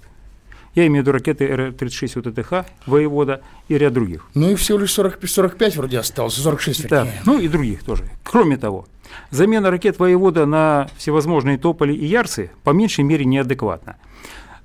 [0.75, 4.27] Я имею в виду ракеты Р-36 УТТХ, «Воевода» и ряд других.
[4.35, 7.21] Ну и всего лишь 40, 45 вроде осталось, 46 Да, вернее.
[7.27, 8.05] ну и других тоже.
[8.25, 8.87] Кроме того,
[9.31, 13.97] замена ракет «Воевода» на всевозможные тополи и ярцы по меньшей мере неадекватна.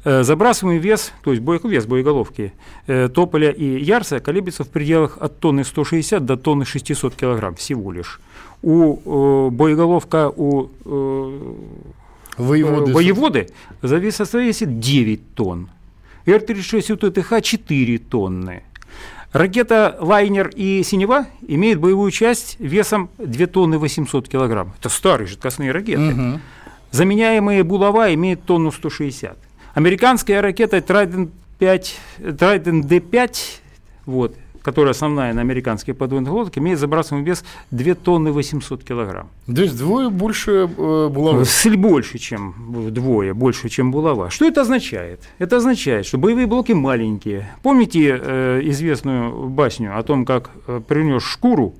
[0.03, 2.53] Э, Забрасываемый вес, то есть бой- вес боеголовки
[2.87, 7.91] э, тополя и ярца колеблется в пределах от тонны 160 до тонны 600 килограмм всего
[7.91, 8.19] лишь.
[8.63, 11.53] У э, боеголовка у э,
[12.39, 12.91] Воеводы.
[12.91, 13.47] э, воеводы
[13.81, 15.69] завис- составит 9 тонн.
[16.25, 18.63] Р-36 УТТХ 4 тонны.
[19.31, 24.73] Ракета «Лайнер» и «Синева» имеют боевую часть весом 2 тонны 800 килограмм.
[24.79, 26.01] Это старые жидкостные ракеты.
[26.01, 26.41] Мгм.
[26.91, 29.37] Заменяемые «Булава» имеют тонну 160.
[29.75, 31.99] Американская ракета «Трайден 5»,
[32.39, 33.35] «Трайден Д-5»,
[34.07, 39.29] вот, которая основная на американских подводных лодках, имеет забрасываемый вес 2 тонны 800 килограмм.
[39.45, 41.45] То есть двое больше э, булавы.
[41.45, 44.29] Сель больше, чем вдвое, больше, чем булава.
[44.29, 45.21] Что это означает?
[45.39, 47.49] Это означает, что боевые блоки маленькие.
[47.63, 51.75] Помните э, известную басню о том, как э, принес шкуру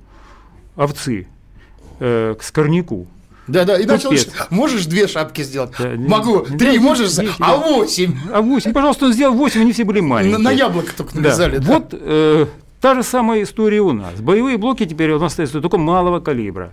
[0.76, 1.26] овцы
[1.98, 3.06] э, к скорняку?
[3.46, 4.28] Да, да, и начал, Купец.
[4.50, 5.72] можешь две шапки сделать?
[5.76, 6.46] Да, Могу.
[6.48, 7.12] да, Три да, можешь?
[7.16, 7.66] да, А да.
[7.66, 8.14] восемь?
[8.32, 10.38] А 8, пожалуйста, он сделал 8, они все были На, маленькие.
[10.38, 11.20] на яблоко только Да.
[11.20, 11.58] навязали.
[11.58, 11.66] да.
[11.66, 12.46] Вот э,
[12.80, 14.20] та же самая история у нас.
[14.20, 16.72] Боевые блоки теперь у нас остаются только малого калибра.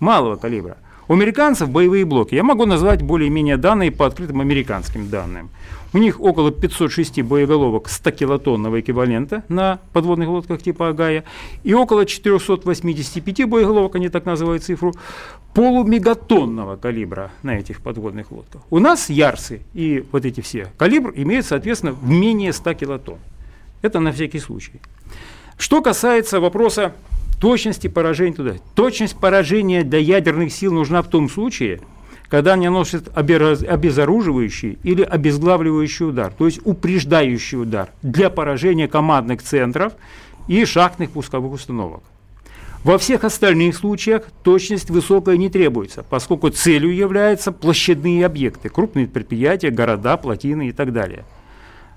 [0.00, 0.76] Малого калибра.
[1.08, 5.50] У американцев боевые блоки, я могу назвать более-менее данные по открытым американским данным.
[5.92, 11.24] У них около 506 боеголовок 100-килотонного эквивалента на подводных лодках типа Агая
[11.64, 14.94] и около 485 боеголовок, они так называют цифру,
[15.52, 18.62] полумегатонного калибра на этих подводных лодках.
[18.70, 23.18] У нас ярсы и вот эти все калибр имеют, соответственно, в менее 100 килотонн.
[23.82, 24.80] Это на всякий случай.
[25.62, 26.92] Что касается вопроса
[27.40, 28.54] точности поражения туда.
[28.74, 31.80] Точность поражения для ядерных сил нужна в том случае,
[32.28, 39.92] когда они наносят обезоруживающий или обезглавливающий удар, то есть упреждающий удар для поражения командных центров
[40.48, 42.02] и шахтных пусковых установок.
[42.82, 49.70] Во всех остальных случаях точность высокая не требуется, поскольку целью являются площадные объекты, крупные предприятия,
[49.70, 51.24] города, плотины и так далее.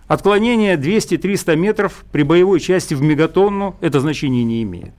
[0.08, 4.94] Отклонение 200-300 метров при боевой части в мегатонну это значение не имеет.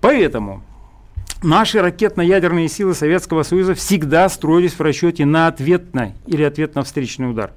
[0.00, 0.62] Поэтому
[1.42, 7.52] наши ракетно-ядерные силы Советского Союза всегда строились в расчете на ответный или ответно-встречный удар.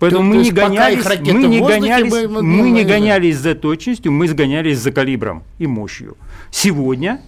[0.00, 3.36] Поэтому То- мы то не гонялись, мы не воздухе, гонялись, мы- мы- мы не гонялись
[3.36, 6.16] за точностью, мы сгонялись за калибром и мощью.
[6.50, 7.20] Сегодня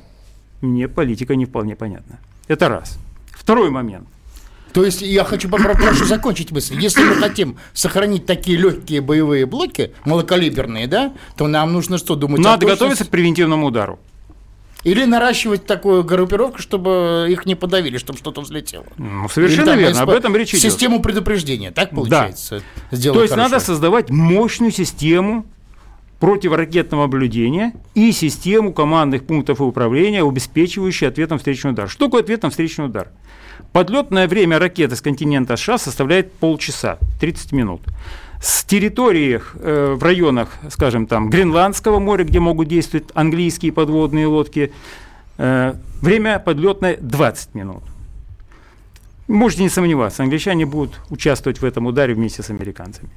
[0.63, 2.21] мне политика не вполне понятна.
[2.49, 2.99] Это раз.
[3.33, 4.07] Второй момент.
[4.73, 6.79] То есть я хочу прошу закончить мысль.
[6.81, 12.41] Если мы хотим сохранить такие легкие боевые блоки, малокалиберные, да, то нам нужно что думать?
[12.41, 13.99] Надо готовиться к превентивному удару.
[14.83, 18.87] Или наращивать такую группировку, чтобы их не подавили, чтобы что-то взлетело.
[18.97, 20.63] Ну, Или совершенно там верно, об этом речь идет.
[20.63, 22.63] Систему предупреждения, так получается?
[22.91, 23.51] сделать То есть хорошо?
[23.51, 25.45] надо создавать мощную систему
[26.19, 31.89] противоракетного наблюдения и систему командных пунктов управления, обеспечивающую ответом встречный удар.
[31.89, 33.11] Что такое ответом встречный удар?
[33.73, 37.83] Подлетное время ракеты с континента США составляет полчаса, 30 минут.
[38.43, 44.73] С территории э, в районах, скажем, там, Гренландского моря, где могут действовать английские подводные лодки,
[45.39, 47.85] э, время подлетное 20 минут.
[49.29, 53.11] Можете не сомневаться, англичане будут участвовать в этом ударе вместе с американцами.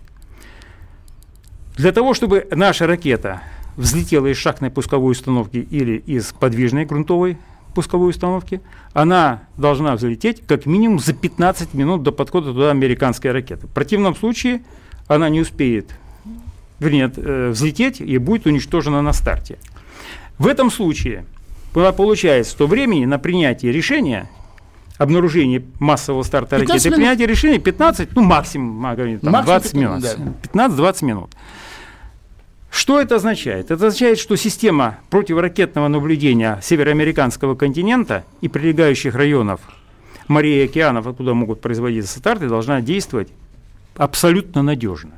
[1.75, 3.41] Для того, чтобы наша ракета
[3.75, 7.39] взлетела из шахтной пусковой установки или из подвижной грунтовой
[7.73, 8.61] пусковой установки,
[8.93, 13.67] она должна взлететь как минимум за 15 минут до подхода туда американской ракеты.
[13.67, 14.63] В противном случае
[15.07, 15.91] она не успеет
[16.79, 19.57] вернее, э, взлететь и будет уничтожена на старте.
[20.37, 21.25] В этом случае
[21.73, 24.29] по- получается, что времени на принятие решения
[24.97, 26.97] обнаружение массового старта 15 ракеты, минут.
[26.97, 28.81] принятие решения 15, ну максимум,
[29.17, 30.01] там, Максимум 20 минут.
[30.03, 30.31] 15, да.
[30.67, 31.31] 15-20 минут.
[32.73, 33.65] Что это означает?
[33.65, 39.61] Это означает, что система противоракетного наблюдения североамериканского континента и прилегающих районов
[40.27, 43.27] морей и океанов, откуда могут производиться старты, должна действовать
[43.95, 45.11] абсолютно надежно.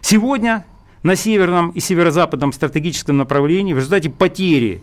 [0.00, 0.64] Сегодня
[1.02, 4.80] на северном и северо-западном стратегическом направлении в результате потери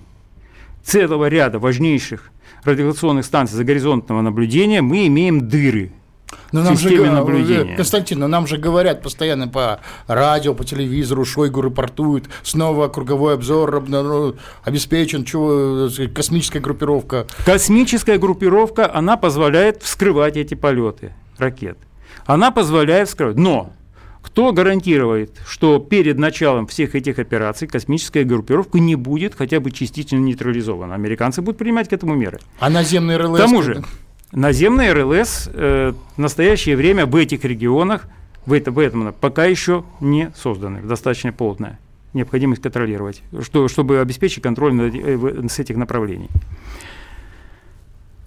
[0.83, 2.31] целого ряда важнейших
[2.65, 5.93] радиационных станций загоризонтного наблюдения мы имеем дыры
[6.51, 7.75] Но нам же, системе га- наблюдения.
[7.75, 13.75] Константин, но нам же говорят постоянно по радио, по телевизору, Шойгу рапортует, снова круговой обзор
[13.75, 17.27] обна- обеспечен, чего, космическая группировка.
[17.45, 21.77] Космическая группировка, она позволяет вскрывать эти полеты ракет.
[22.25, 23.37] Она позволяет вскрывать.
[23.37, 23.73] Но
[24.21, 30.15] кто гарантирует, что перед началом всех этих операций космическая группировка не будет хотя бы частично
[30.15, 30.95] нейтрализована?
[30.95, 32.39] Американцы будут принимать к этому меры.
[32.59, 33.37] А наземный РЛС...
[33.37, 33.83] К тому же,
[34.33, 38.07] наземные РЛС э, в настоящее время в этих регионах,
[38.45, 41.79] в, это, в этом пока еще не созданы, достаточно полная
[42.13, 46.29] необходимость контролировать, что, чтобы обеспечить контроль над, э, с этих направлений.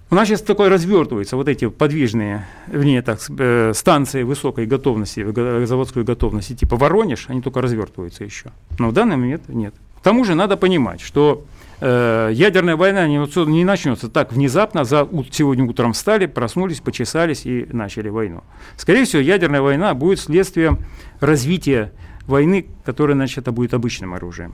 [0.09, 5.65] У нас сейчас такое развертываются вот эти подвижные, вернее так, э, станции высокой готовности, го-
[5.65, 8.51] заводской готовности, типа Воронеж, они только развертываются еще.
[8.79, 9.73] Но в данный момент нет.
[9.99, 11.43] К тому же надо понимать, что
[11.79, 13.17] э, ядерная война не,
[13.49, 18.43] не начнется так внезапно, за, сегодня утром встали, проснулись, почесались и начали войну.
[18.75, 20.79] Скорее всего, ядерная война будет следствием
[21.19, 21.91] развития
[22.25, 24.53] войны, которая начата будет обычным оружием.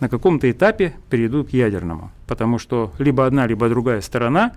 [0.00, 4.52] На каком-то этапе перейдут к ядерному, потому что либо одна, либо другая сторона,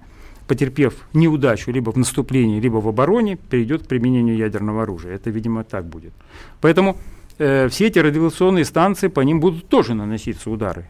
[0.48, 5.14] потерпев неудачу либо в наступлении, либо в обороне, перейдет к применению ядерного оружия.
[5.14, 6.14] Это, видимо, так будет.
[6.62, 6.98] Поэтому
[7.38, 10.88] э, все эти радиационные станции, по ним будут тоже наноситься удары,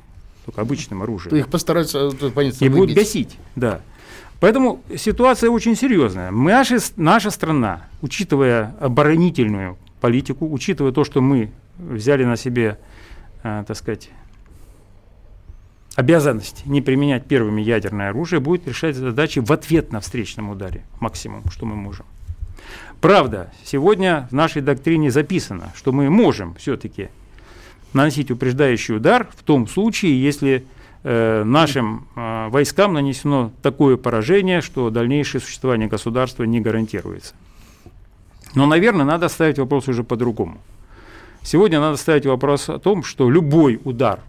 [0.47, 1.35] только обычным оружием.
[1.35, 3.81] Их постараются, тут, понятно, И будут гасить, да.
[4.39, 6.31] Поэтому ситуация очень серьезная.
[6.31, 12.79] Наша, наша страна, учитывая оборонительную политику, учитывая то, что мы взяли на себе,
[13.43, 14.09] э, так сказать,
[15.95, 21.43] обязанность не применять первыми ядерное оружие, будет решать задачи в ответ на встречном ударе, максимум,
[21.51, 22.05] что мы можем.
[23.01, 27.09] Правда, сегодня в нашей доктрине записано, что мы можем все-таки
[27.93, 30.65] наносить упреждающий удар в том случае, если
[31.03, 37.33] э, нашим э, войскам нанесено такое поражение, что дальнейшее существование государства не гарантируется.
[38.55, 40.57] Но, наверное, надо ставить вопрос уже по-другому.
[41.43, 44.19] Сегодня надо ставить вопрос о том, что любой удар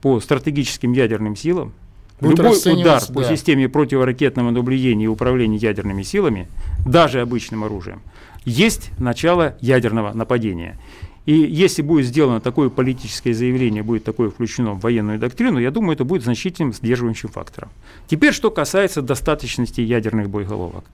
[0.00, 1.72] по стратегическим ядерным силам,
[2.20, 3.28] Будет любой удар расцениваться, по да.
[3.28, 6.48] системе противоракетного наблюдения и управления ядерными силами,
[6.86, 8.00] даже обычным оружием,
[8.44, 10.78] есть начало ядерного нападения.
[11.24, 15.94] И если будет сделано такое политическое заявление, будет такое включено в военную доктрину, я думаю,
[15.94, 17.70] это будет значительным сдерживающим фактором.
[18.08, 20.84] Теперь, что касается достаточности ядерных боеголовок.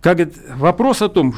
[0.00, 1.34] Как это- вопрос о том,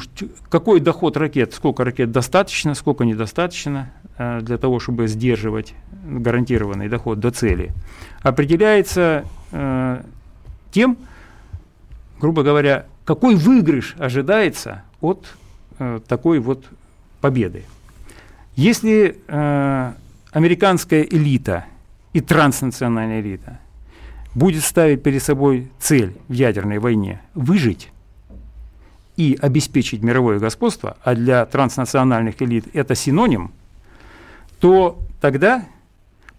[0.49, 5.73] какой доход ракет, сколько ракет достаточно, сколько недостаточно э, для того, чтобы сдерживать
[6.05, 7.71] гарантированный доход до цели,
[8.21, 10.03] определяется э,
[10.71, 10.97] тем,
[12.19, 15.27] грубо говоря, какой выигрыш ожидается от
[16.07, 16.65] такой вот
[17.21, 17.63] победы.
[18.55, 19.93] Если э,
[20.31, 21.65] американская элита
[22.13, 23.59] и транснациональная элита
[24.35, 27.89] будет ставить перед собой цель в ядерной войне выжить
[29.15, 33.51] и обеспечить мировое господство, а для транснациональных элит это синоним,
[34.59, 35.65] то тогда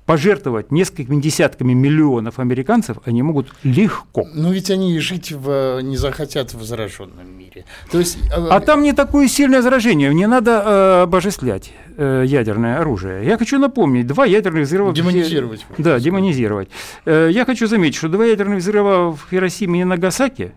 [0.06, 4.26] пожертвовать несколькими десятками миллионов американцев они могут легко.
[4.34, 7.64] Ну ведь они жить в, не захотят в зараженном мире.
[7.90, 12.80] То есть, э, А там не такое сильное заражение, не надо э, обожествлять э, ядерное
[12.80, 13.24] оружие.
[13.26, 14.90] Я хочу напомнить, два ядерных взрыва...
[14.90, 15.64] в- демонизировать.
[15.78, 16.68] Да, демонизировать.
[17.06, 20.52] Э, Я хочу заметить, что два ядерных взрыва в Хиросиме и Нагасаки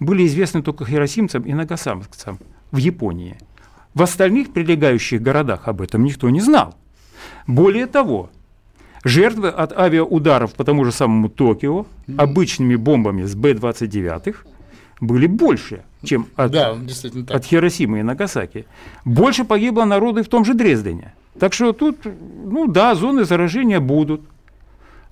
[0.00, 2.38] были известны только хиросимцам и нагасамцам
[2.72, 3.36] в Японии.
[3.94, 6.74] В остальных прилегающих городах об этом никто не знал.
[7.46, 8.30] Более того,
[9.04, 11.86] жертвы от авиаударов по тому же самому Токио
[12.16, 14.36] обычными бомбами с Б-29
[15.00, 16.76] были больше, чем от Да,
[17.30, 18.66] от Хиросимы и Нагасаки.
[19.04, 21.14] Больше погибло народу и в том же Дрездене.
[21.38, 24.22] Так что тут, ну да, зоны заражения будут.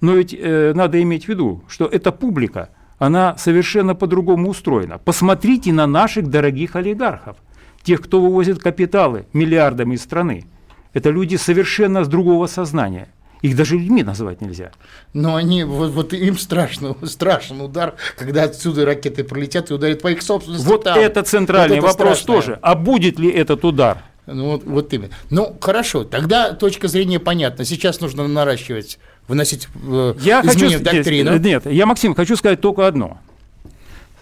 [0.00, 4.98] Но ведь э, надо иметь в виду, что эта публика, она совершенно по-другому устроена.
[4.98, 7.36] Посмотрите на наших дорогих олигархов,
[7.82, 10.44] тех, кто вывозит капиталы миллиардами из страны.
[10.92, 13.08] Это люди совершенно с другого сознания.
[13.42, 14.72] Их даже людьми называть нельзя.
[15.12, 20.08] Но они, вот, вот им страшно, страшен удар, когда отсюда ракеты пролетят и ударят по
[20.08, 20.66] их собственности.
[20.66, 20.98] Вот там.
[20.98, 22.36] это центральный Вот это вопрос страшное.
[22.36, 22.58] тоже.
[22.62, 24.02] А будет ли этот удар?
[24.26, 25.10] Ну, вот, вот именно.
[25.30, 27.64] Ну, хорошо, тогда точка зрения понятна.
[27.64, 31.32] Сейчас нужно наращивать, выносить э, Я хочу, изменения в доктрину.
[31.32, 33.18] нет, нет, я, Максим, хочу сказать только одно.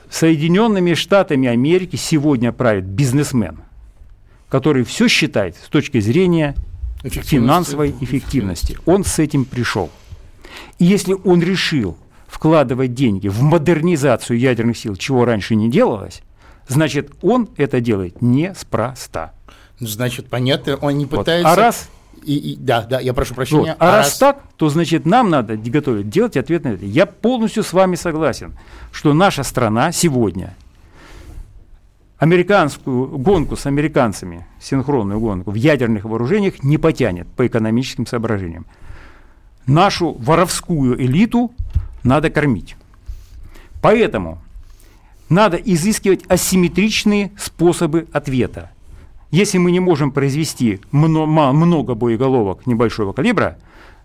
[0.08, 3.58] Соединенными Штатами Америки сегодня правит бизнесмен,
[4.48, 6.54] который все считает с точки зрения
[7.08, 7.34] Эффективности.
[7.34, 8.78] финансовой эффективности.
[8.86, 9.90] Он с этим пришел.
[10.78, 16.22] И если он решил вкладывать деньги в модернизацию ядерных сил, чего раньше не делалось,
[16.68, 19.32] значит, он это делает неспроста.
[19.78, 21.18] Ну, Значит, понятно, он не Вот.
[21.20, 21.52] пытается...
[21.52, 21.88] А раз
[22.24, 23.36] И, и- да, да, я прошу Вот.
[23.36, 23.76] прощения.
[23.78, 26.84] А, раз, так, то значит нам надо готовить, делать ответ на это.
[26.84, 28.58] Я полностью с вами согласен,
[28.90, 30.56] что наша страна сегодня
[32.18, 38.66] американскую гонку с американцами, синхронную гонку в ядерных вооружениях не потянет по экономическим соображениям.
[39.66, 41.52] Нашу воровскую элиту
[42.02, 42.76] надо кормить.
[43.82, 44.38] Поэтому
[45.28, 48.70] надо изыскивать асимметричные способы ответа.
[49.32, 53.58] Если мы не можем произвести много боеголовок небольшого калибра,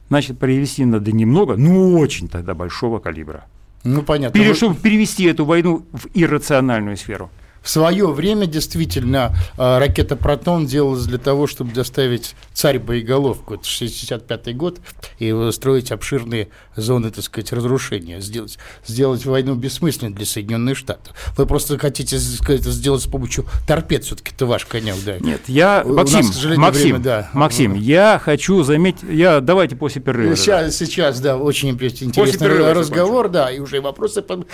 [0.10, 3.46] значит, произвести надо немного, но очень тогда большого калибра.
[3.84, 4.34] Ну, понятно.
[4.34, 7.30] Пере- Вот чтобы перевести эту войну в иррациональную сферу.
[7.62, 13.54] В свое время действительно э, ракета «Протон» делалась для того, чтобы доставить царь боеголовку.
[13.56, 14.80] Это 65 год.
[15.20, 18.20] И строить обширные зоны, так сказать, разрушения.
[18.20, 21.16] Сделать, сделать войну бессмысленной для Соединенных Штатов.
[21.38, 24.06] Вы просто хотите сказать, сделать с помощью торпед.
[24.06, 25.20] Все-таки это ваш конек, да.
[25.20, 27.30] Нет, я, У нас, Максим, Максим, время, да.
[27.34, 30.36] Максим, я хочу заметить, я, давайте после перерыва.
[30.36, 34.48] Сейчас, сейчас, да, очень интересный разговор, да, и уже вопросы под-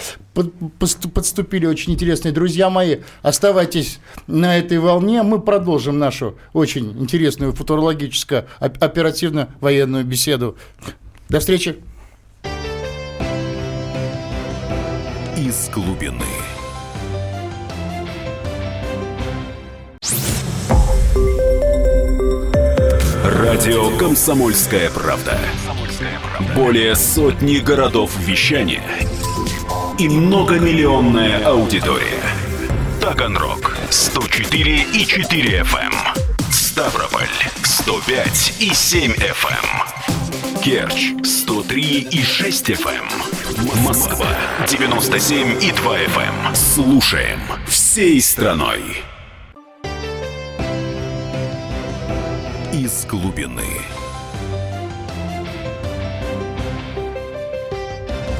[1.13, 2.96] подступили очень интересные друзья мои.
[3.21, 5.23] Оставайтесь на этой волне.
[5.23, 10.57] Мы продолжим нашу очень интересную футурологическую оперативно-военную беседу.
[11.29, 11.77] До встречи.
[15.35, 16.25] Из глубины.
[23.23, 25.37] Радио «Комсомольская правда».
[26.55, 28.83] Более сотни городов вещания
[29.97, 32.26] и многомиллионная аудитория.
[33.07, 35.93] Таганрог 104 и 4 FM.
[35.93, 36.51] Эм.
[36.51, 37.29] Ставрополь
[37.63, 39.65] 105 и 7 FM.
[39.65, 40.61] Эм.
[40.61, 41.81] Керчь 103
[42.11, 43.05] и 6 FM.
[43.05, 43.83] Эм.
[43.85, 44.27] Москва
[44.67, 46.53] 97 и 2 FM.
[46.53, 48.83] Слушаем всей страной.
[52.73, 53.63] из глубины.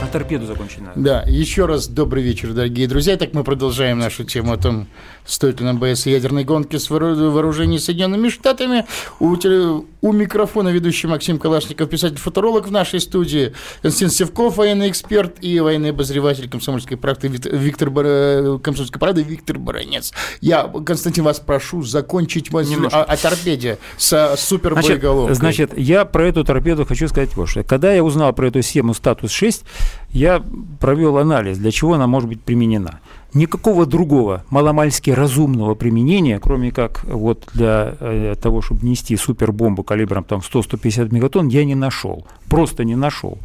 [0.08, 0.92] Про торпеду закончено.
[0.96, 3.18] Да, еще раз добрый вечер, дорогие друзья.
[3.18, 4.88] Так мы продолжаем нашу тему о том,
[5.26, 8.86] стоит ли нам бояться ядерной гонки с вооружением Соединенными Штатами.
[9.20, 9.84] У, теле...
[10.02, 15.90] у микрофона ведущий Максим Калашников, писатель-фоторолог в нашей студии, Константин Севков, военный эксперт и военный
[15.90, 18.60] обозреватель комсомольской правды Виктор Бар...
[18.60, 20.14] комсомольской правды Виктор Баранец.
[20.40, 25.36] Я, Константин, вас прошу закончить о, о торпеде с супербоеголовкой.
[25.36, 27.64] Значит, значит, я про эту торпеду хочу сказать вот что.
[27.64, 29.64] Когда я узнал про эту схему статус 6,
[30.12, 30.44] я
[30.80, 33.00] провел анализ, для чего она может быть применена.
[33.34, 40.24] Никакого другого маломальски разумного применения, кроме как вот для э, того, чтобы нести супербомбу калибром
[40.24, 42.26] там 100-150 мегатонн, я не нашел.
[42.50, 43.38] Просто не нашел.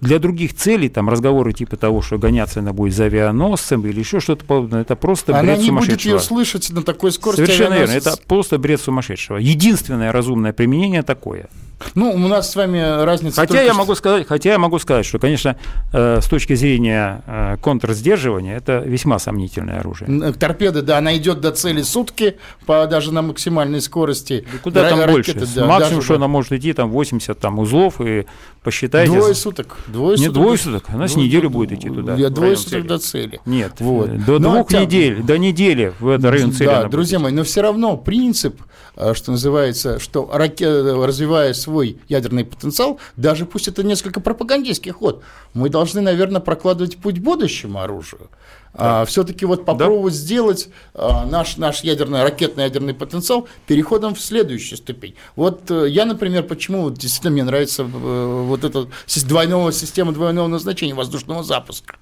[0.00, 4.20] Для других целей, там разговоры типа того, что гоняться она будет за авианосцем или еще
[4.20, 5.78] что-то подобное, это просто она бред сумасшедшего.
[5.78, 7.44] Она не будет ее слышать на такой скорости.
[7.44, 7.92] Совершенно верно.
[7.92, 9.38] Это просто бред сумасшедшего.
[9.38, 11.48] Единственное разумное применение такое–
[11.94, 13.40] ну, у нас с вами разница.
[13.40, 15.56] Хотя я могу сказать, хотя я могу сказать, что, конечно,
[15.92, 20.32] э, с точки зрения э, контрсдерживания это весьма сомнительное оружие.
[20.32, 24.44] Торпеда, да, она идет до цели сутки, по, даже на максимальной скорости.
[24.52, 25.54] Да куда Ра- там ракеты, больше?
[25.54, 26.16] Да, Максимум, что да.
[26.16, 28.26] она может идти, там 80 там, узлов, и
[28.62, 29.12] посчитайте.
[29.12, 29.78] Двое суток.
[29.86, 32.14] Двое Не двое суток, она с неделю будет идти туда.
[32.16, 32.88] Я двое суток цели.
[32.88, 33.40] до цели.
[33.46, 34.24] Нет, вот.
[34.24, 34.80] до но, двух тя...
[34.82, 36.68] недель, до недели в этот район цели.
[36.68, 38.60] Да, друзья мои, но все равно принцип,
[38.96, 45.22] э, что называется, что ракета, развивая свой ядерный потенциал, даже пусть это несколько пропагандистский ход,
[45.54, 48.28] мы должны, наверное, прокладывать путь будущему оружию.
[48.72, 49.02] Да.
[49.02, 50.18] А, все-таки вот попробовать да.
[50.18, 55.14] сделать а, наш, наш ядерный, ракетный ядерный потенциал переходом в следующую ступень.
[55.34, 58.86] Вот э, я, например, почему действительно мне нравится э, вот эта
[59.26, 61.96] двойного система двойного назначения воздушного запуска.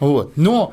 [0.00, 0.36] Вот.
[0.36, 0.72] Но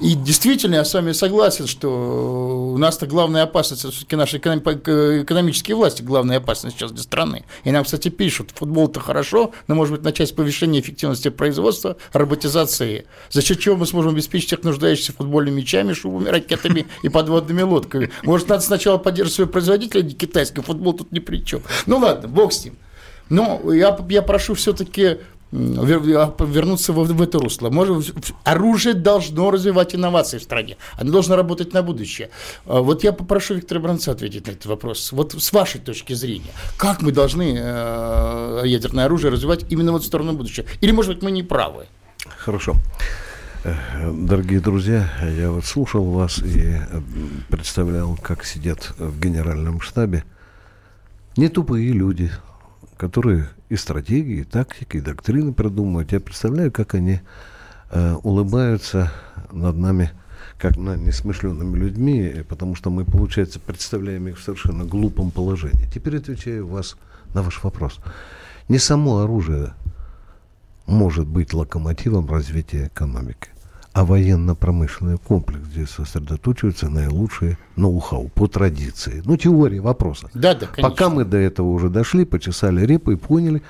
[0.00, 6.02] и действительно я с вами согласен, что у нас-то главная опасность, все-таки наши экономические власти
[6.02, 7.44] главная опасность сейчас для страны.
[7.64, 13.06] И нам, кстати, пишут, футбол-то хорошо, но, может быть, начать с повышения эффективности производства, роботизации,
[13.30, 18.10] за счет чего мы сможем обеспечить всех нуждающихся футбольными мячами, шубами, ракетами и подводными лодками.
[18.22, 21.62] Может, надо сначала поддерживать своего производителя китайского, футбол тут ни при чем.
[21.86, 22.76] Ну ладно, бог с ним.
[23.28, 25.18] Но я, я прошу все-таки
[25.50, 27.70] вернуться в, в это русло.
[27.70, 30.76] Может, оружие должно развивать инновации в стране.
[30.96, 32.30] Оно должно работать на будущее.
[32.66, 35.12] А вот я попрошу Виктора Бранца ответить на этот вопрос.
[35.12, 40.06] Вот с вашей точки зрения, как мы должны э, ядерное оружие развивать именно вот в
[40.06, 40.66] сторону будущего?
[40.80, 41.86] Или, может быть, мы не правы?
[42.36, 42.74] Хорошо.
[43.64, 43.74] Э,
[44.12, 47.00] дорогие друзья, я вот слушал вас и э,
[47.48, 50.24] представлял, как сидят в генеральном штабе
[51.36, 52.30] не тупые люди,
[52.96, 56.12] которые и стратегии, и тактики, и доктрины продумывают.
[56.12, 57.20] Я представляю, как они
[57.90, 59.12] э, улыбаются
[59.52, 60.10] над нами,
[60.58, 65.88] как над несмышленными людьми, потому что мы, получается, представляем их в совершенно глупом положении.
[65.92, 66.96] Теперь отвечаю вас
[67.34, 68.00] на ваш вопрос.
[68.68, 69.74] Не само оружие
[70.86, 73.50] может быть локомотивом развития экономики
[73.92, 79.22] а военно-промышленный комплекс, где сосредоточиваются наилучшие ноу-хау по традиции.
[79.24, 80.30] Ну, теория вопроса.
[80.34, 80.90] Да, да, конечно.
[80.90, 83.62] Пока мы до этого уже дошли, почесали репу и поняли,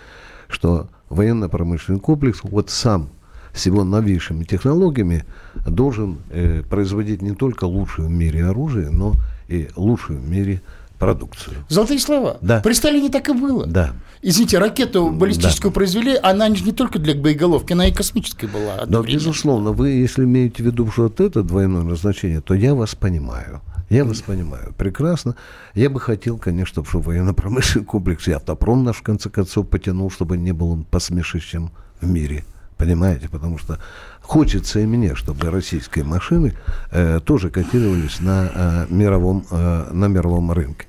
[0.49, 3.09] что военно-промышленный комплекс вот сам
[3.55, 5.25] с его новейшими технологиями
[5.67, 9.15] должен э, производить не только лучшее в мире оружие, но
[9.49, 10.61] и лучшее в мире
[10.99, 11.57] продукцию.
[11.69, 12.39] Золотые слова.
[12.41, 12.61] Да.
[12.61, 13.67] При Сталине так и было.
[13.67, 13.93] Да.
[14.21, 15.75] Извините, ракету баллистическую да.
[15.75, 18.85] произвели, она не только для боеголовки, она и космической была.
[18.87, 22.95] Да, безусловно, вы, если имеете в виду, что вот это двойное назначение, то я вас
[22.95, 23.61] понимаю.
[23.91, 25.35] Я вас понимаю прекрасно.
[25.75, 30.37] Я бы хотел, конечно, чтобы военно-промышленный комплекс и автопром наш, в конце концов, потянул, чтобы
[30.37, 31.71] не был он посмешищем
[32.01, 32.45] в мире.
[32.79, 33.29] Понимаете?
[33.29, 33.79] Потому что
[34.23, 36.55] хочется и мне, чтобы российские машины
[36.93, 40.87] э, тоже котировались на, э, мировом, э, на мировом рынке.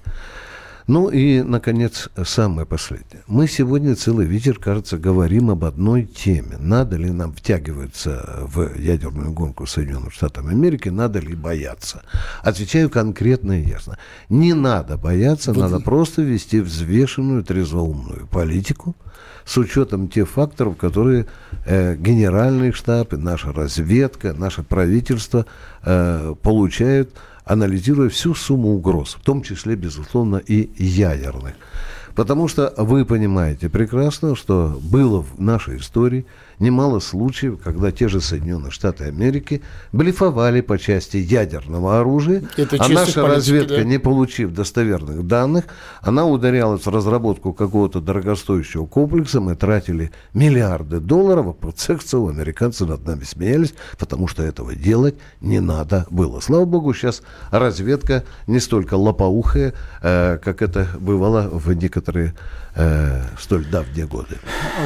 [0.86, 3.22] Ну и, наконец, самое последнее.
[3.28, 6.58] Мы сегодня целый вечер, кажется, говорим об одной теме.
[6.58, 12.02] Надо ли нам втягиваться в ядерную гонку Соединенных Штатов Америки, надо ли бояться?
[12.42, 14.00] Отвечаю конкретно и ясно.
[14.30, 18.96] Не надо бояться, надо просто вести взвешенную, трезвоумную политику
[19.50, 21.26] с учетом тех факторов, которые
[21.66, 25.48] э, генеральный штаб, наша разведка, наше правительство
[25.84, 31.56] э, получают анализируя всю сумму угроз, в том числе, безусловно, и ядерных.
[32.14, 36.28] Потому что вы понимаете прекрасно, что было в нашей истории
[36.60, 42.88] немало случаев, когда те же Соединенные Штаты Америки блефовали по части ядерного оружия, Это а
[42.88, 43.84] наша политики, разведка, да.
[43.84, 45.66] не получив достоверных данных,
[46.02, 52.90] она ударялась в разработку какого-то дорогостоящего комплекса, мы тратили миллиарды долларов, а процессы у американцев
[52.90, 56.40] над нами смеялись, потому что этого делать не надо было.
[56.40, 62.34] Слава богу, сейчас разведка не столько лопоухая, э, как это бывало в некоторые
[62.80, 64.38] э, столь давние годы.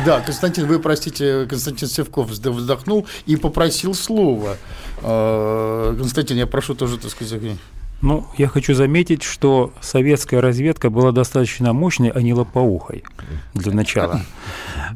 [0.05, 4.57] Да, Константин, вы простите, Константин Севков взд- вздохнул и попросил слова.
[5.01, 7.33] Э, Константин, я прошу тоже, так сказать,
[8.03, 13.05] Ну, я хочу заметить, что советская разведка была достаточно мощной, а не лопоухой
[13.53, 14.19] для начала.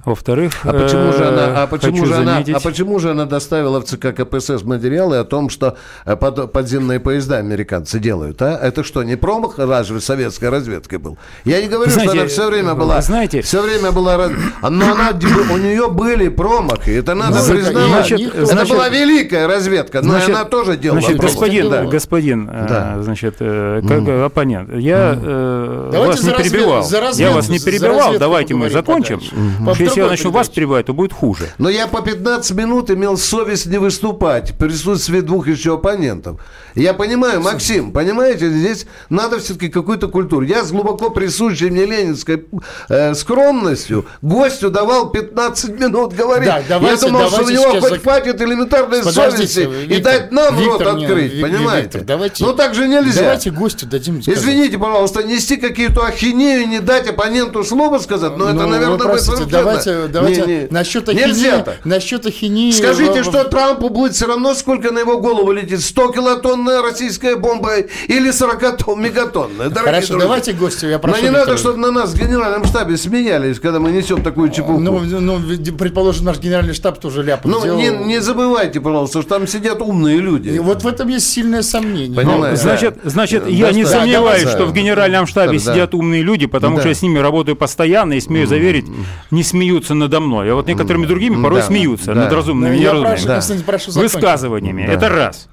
[0.03, 3.11] Во-вторых, А почему же э, она, а почему хочу же она, заметить- а почему же
[3.11, 8.41] она доставила в ЦК КПСС материалы о том, что э, под- подземные поезда американцы делают,
[8.41, 8.57] а?
[8.61, 11.17] Это что, не промах разве советской разведкой был?
[11.45, 14.29] Я не говорю, Знаете, что она все время была, знаете- все время была,
[14.61, 15.11] но она,
[15.53, 17.87] у нее были промахи, это надо Ну, признавать.
[18.07, 21.35] значит, это значит- была великая разведка, но Значит- она тоже делала Значит, промахи.
[21.39, 21.83] господин, Да.
[21.85, 22.96] господин, э, Да.
[23.03, 26.83] Значит, э, как оппонент, я э, Давайте вас за не развед- перебивал.
[26.83, 29.19] за я вас не перебивал, давайте мы закончим.
[29.21, 31.49] что если я начну вас перебивать, то будет хуже.
[31.57, 36.39] Но я по 15 минут имел совесть не выступать в присутствии двух еще оппонентов.
[36.75, 40.45] Я понимаю, Максим, понимаете, здесь надо все-таки какую-то культуру.
[40.45, 42.45] Я с глубоко присущей мне ленинской
[42.89, 46.47] э, скромностью гостю давал 15 минут говорить.
[46.47, 50.13] Да, давайте- я думал, что у него хоть зак- хватит элементарной Подождите, совести и Виктор,
[50.13, 51.83] дать нам Виктор, рот не, открыть, Ви- понимаете?
[51.83, 53.21] Виктор, давайте- ну так же нельзя.
[53.21, 54.39] Давайте гостю дадим сказать.
[54.39, 58.97] Извините, пожалуйста, нести какие-то ахинею, и не дать оппоненту слово сказать, но это, Ну, наверное,
[58.97, 60.67] простите, совершенно- давайте, давайте Не, не.
[60.71, 61.85] насчет Нельзя ахинеи, так.
[61.85, 62.71] насчет ахинеи.
[62.71, 65.81] Скажите, в- что Трампу будет все равно, сколько на его голову летит?
[65.81, 67.77] 100 килотонная российская бомба
[68.07, 69.69] или 40 тонн, мегатонная?
[69.69, 70.19] Дорогие Хорошо, друзья.
[70.27, 71.21] давайте гостю, я Но прошу.
[71.23, 71.57] не надо, Виктора.
[71.57, 74.79] чтобы на нас в генеральном штабе смеялись, когда мы несем такую чепуху.
[74.79, 75.39] Ну, Ну, ну,
[75.77, 77.77] предположим, наш генеральный штаб тоже ляп сделал.
[77.77, 80.49] не, не забывайте, пожалуйста, что там сидят умные люди.
[80.49, 82.15] И вот в этом есть сильное сомнение.
[82.15, 82.61] Понимаете?
[82.69, 85.71] Значит, значит, Да, я не да, сомневаюсь, да, что в генеральном штабе да.
[85.73, 86.81] сидят умные люди, потому Да.
[86.81, 88.85] что я с ними работаю постоянно и смею заверить,
[89.31, 90.51] не смеются надо мной.
[90.51, 92.21] А вот некоторыми другими порой Да, смеются да.
[92.23, 94.85] над разумными Ну, и я неразумными высказываниями.
[94.85, 94.93] Да.
[94.93, 95.49] Это раз.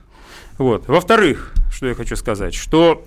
[0.59, 0.87] Вот.
[0.87, 3.05] Во-вторых, что я хочу сказать, что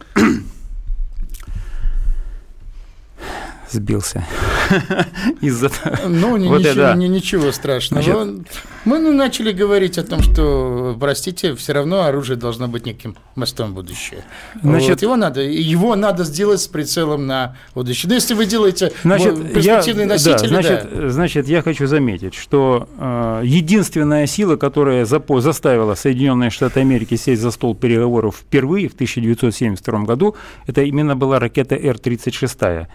[3.72, 4.26] сбился
[5.42, 5.70] из-за
[6.08, 6.94] Ну, ни- Вот ничего, это да.
[6.96, 8.04] ни- ничего страшного.
[8.04, 8.48] Значит-
[8.86, 13.72] Мы ну, начали говорить о том, что, простите, все равно оружие должно быть неким мостом
[13.72, 14.24] в будущее.
[14.64, 18.08] Значит- Вот, его, надо, его надо сделать с прицелом на будущее.
[18.10, 21.10] Но если вы делаете Значит, вот, я, носители, да, значит, да.
[21.10, 27.42] значит, я хочу заметить, что э, единственная сила, которая запо- заставила Соединенные Штаты Америки сесть
[27.42, 32.88] за стол переговоров впервые в 1972 году, это именно была ракета Р-36,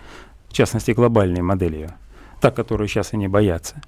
[0.53, 1.91] в частности, глобальной модели ее,
[2.41, 3.81] та, которую сейчас они боятся.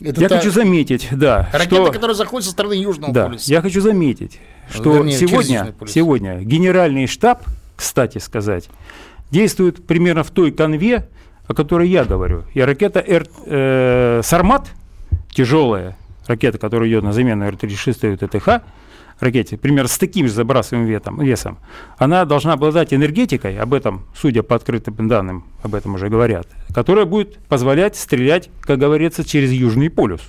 [0.00, 1.92] Это я та хочу заметить, да, ракета, что...
[1.92, 3.52] которая заходит со стороны Южного Да, полюса.
[3.52, 4.40] я хочу заметить,
[4.70, 7.44] что Вернее, сегодня, сегодня генеральный штаб,
[7.76, 8.70] кстати сказать,
[9.30, 11.08] действует примерно в той конве,
[11.46, 12.44] о которой я говорю.
[12.54, 14.70] И ракета Р, э, «Сармат»,
[15.30, 18.64] тяжелая ракета, которая идет на замену Р-36 ТТХ,
[19.20, 21.58] ракете, примерно с таким же забрасываемым ветом, весом,
[21.98, 27.04] она должна обладать энергетикой, об этом, судя по открытым данным, об этом уже говорят, которая
[27.04, 30.20] будет позволять стрелять, как говорится, через Южный полюс.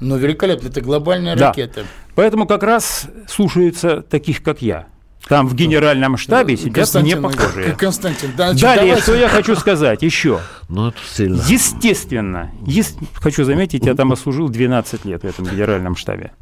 [0.00, 1.48] Ну, великолепно, это глобальная Да.
[1.48, 1.84] ракета.
[2.14, 4.86] Поэтому как раз слушаются таких, как я.
[5.28, 7.72] Там в генеральном штабе сидят не похожие.
[7.72, 10.40] Константин, да, значит, Далее, давайте- что я хочу сказать еще.
[10.68, 11.40] Ну, это сильно.
[11.46, 16.32] Естественно, ес- хочу заметить, я там отслужил 12 лет в этом генеральном штабе.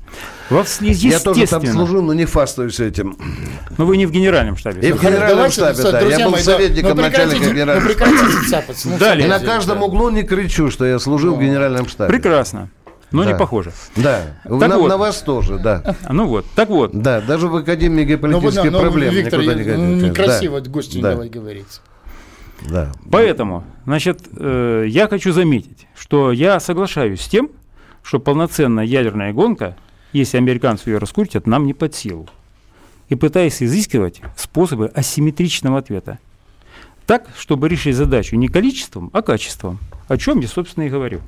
[0.48, 3.16] Во Я тоже там служил, но не фастаюсь этим.
[3.76, 4.88] Но вы не в генеральном штабе.
[4.88, 6.00] И в генеральном Давайте, штабе, да.
[6.00, 8.88] Я был мои, да, советником ну, начальника генерального ну, цапаться.
[8.88, 9.26] Ну, Далее.
[9.26, 9.84] И на каждом да.
[9.84, 12.12] углу не кричу, что я служил в генеральном штабе.
[12.12, 12.68] Прекрасно.
[13.12, 13.32] Но Да.
[13.32, 13.72] не похоже.
[13.96, 14.22] Да.
[14.44, 14.88] Так на, вот.
[14.88, 15.96] на вас тоже, да.
[16.08, 16.92] Ну вот, так вот.
[16.92, 20.06] Да, даже в Академии Ну, геополитических ну, проблем Виктор, никуда не ну, годится.
[20.08, 20.70] некрасиво Да.
[20.70, 21.10] гостю не Да.
[21.12, 21.80] давать говорить.
[22.68, 22.92] Да.
[23.10, 27.50] Поэтому, значит, э, я хочу заметить, что я соглашаюсь с тем,
[28.02, 29.76] что полноценная ядерная гонка,
[30.12, 32.28] если американцы ее раскрутят, нам не под силу.
[33.08, 36.18] И пытаюсь изыскивать способы асимметричного ответа.
[37.06, 39.80] так, чтобы решить задачу не количеством, а качеством.
[40.06, 41.20] О чем я, собственно, и говорю.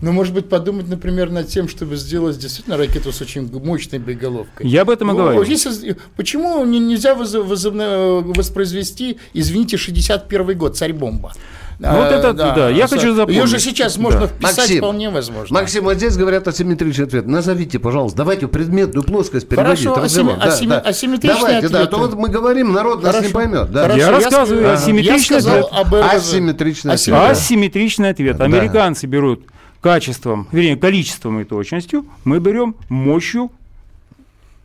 [0.00, 4.66] Ну, может быть, подумать, например, над тем, чтобы сделать действительно ракету с очень мощной боеголовкой.
[4.68, 5.42] Я об этом и Ну, говорю.
[5.42, 11.32] если- почему не- нельзя воз- воспроизвести, извините, 61 год, царь-бомба?
[11.80, 13.46] Ну, вот это да, я хочу Ее запомнить.
[13.46, 14.26] же сейчас можно Да.
[14.26, 15.54] вписать Максим, вполне возможно.
[15.60, 17.26] Максим, вот здесь говорят асимметричный ответ.
[17.26, 19.84] Назовите, пожалуйста, давайте предметную плоскость переводить.
[19.86, 21.90] Хорошо, асимме- асимме- асимметричные Давайте, да, а ответы.
[21.90, 23.34] то вот мы говорим, народ нас не Хорошо.
[23.34, 23.70] поймет.
[23.70, 23.82] Да.
[23.82, 25.66] Хорошо, Я рассказываю ск- асимметричный я ответ.
[25.70, 26.14] об РГЗ.
[26.14, 27.14] Асимметричный ответ.
[27.14, 27.30] Асимметричный.
[27.30, 28.36] Асимметричный ответ.
[28.38, 28.44] Да.
[28.44, 29.44] Американцы берут
[29.80, 33.50] качеством, вернее, количеством и точностью, мы берем мощью,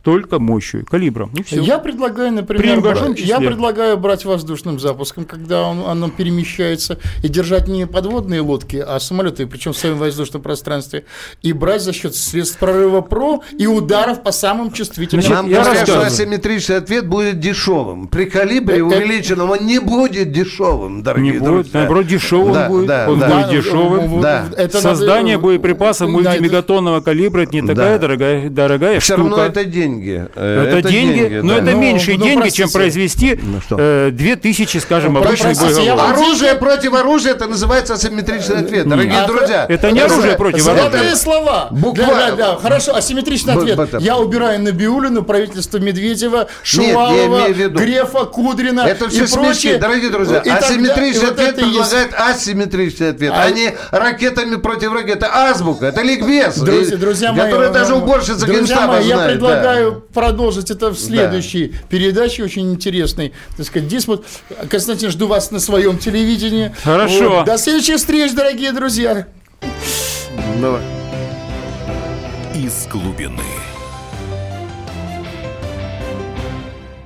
[0.04, 1.30] только мощью, калибром.
[1.34, 1.60] И все.
[1.62, 6.98] Я предлагаю, При например, небольшом бра- я предлагаю брать воздушным запуском, когда он, оно перемещается,
[7.22, 11.04] и держать не подводные лодки, а самолеты, причем в своем воздушном пространстве,
[11.42, 15.22] и брать за счет средств прорыва ПРО и ударов по самым чувствительным.
[15.22, 18.08] Значит, Нам я говорят, что асимметричный ответ будет дешевым.
[18.08, 21.80] При калибре Это- увеличенном он не будет дешевым, дорогие Не будет, друзья.
[21.80, 22.86] наоборот, дешевым Да, будет.
[22.86, 23.28] да, он да.
[23.28, 24.20] будет дешевым.
[24.20, 24.44] Да.
[24.56, 27.98] Это Создание надо- боеприпасов Да, это- мультимегатонного калибра это не такая Да.
[27.98, 29.30] дорогая, дорогая Все штука.
[29.30, 29.93] равно это деньги.
[30.02, 31.58] Э, это, деньги, но да.
[31.62, 32.62] это Ну, меньшие ну, деньги, простите.
[32.62, 33.76] чем произвести Ну, что?
[33.78, 35.96] э, 2000, скажем, Ну, обычных боеголовок.
[35.98, 39.66] вам- Оружие против оружия, это называется асимметричный ответ, дорогие А, друзья.
[39.68, 41.16] это не оружие против Золотые оружия.
[41.16, 41.68] слова.
[41.70, 42.36] Буквально.
[42.36, 42.56] Да, да.
[42.56, 44.00] Хорошо, асимметричный Б- ответ.
[44.00, 49.78] Я убираю Набиулину, правительство Медведева, Шувалова, Грефа, Кудрина Это и все смешки, прочее.
[49.78, 50.38] дорогие друзья.
[50.38, 51.90] И тогда- Асимметричный и вот ответ это и есть.
[51.90, 55.16] предлагает асимметричный ответ, а, А- не ракетами против ракет.
[55.16, 56.56] Это азбука, это ликбез.
[56.58, 59.83] Друзья, и- друзья мои, который даже э, уборщица друзья Генштаба мои, я предлагаю да.
[59.92, 63.32] Продолжить это в следующей передаче, очень интересной.
[63.56, 64.26] Так сказать, вот,
[64.68, 66.74] Константин, жду вас на своем телевидении.
[66.82, 67.30] Хорошо.
[67.30, 67.46] Вот.
[67.46, 69.26] До следующих встреч, дорогие друзья.
[70.60, 70.82] Давай.
[72.54, 73.42] Из глубины.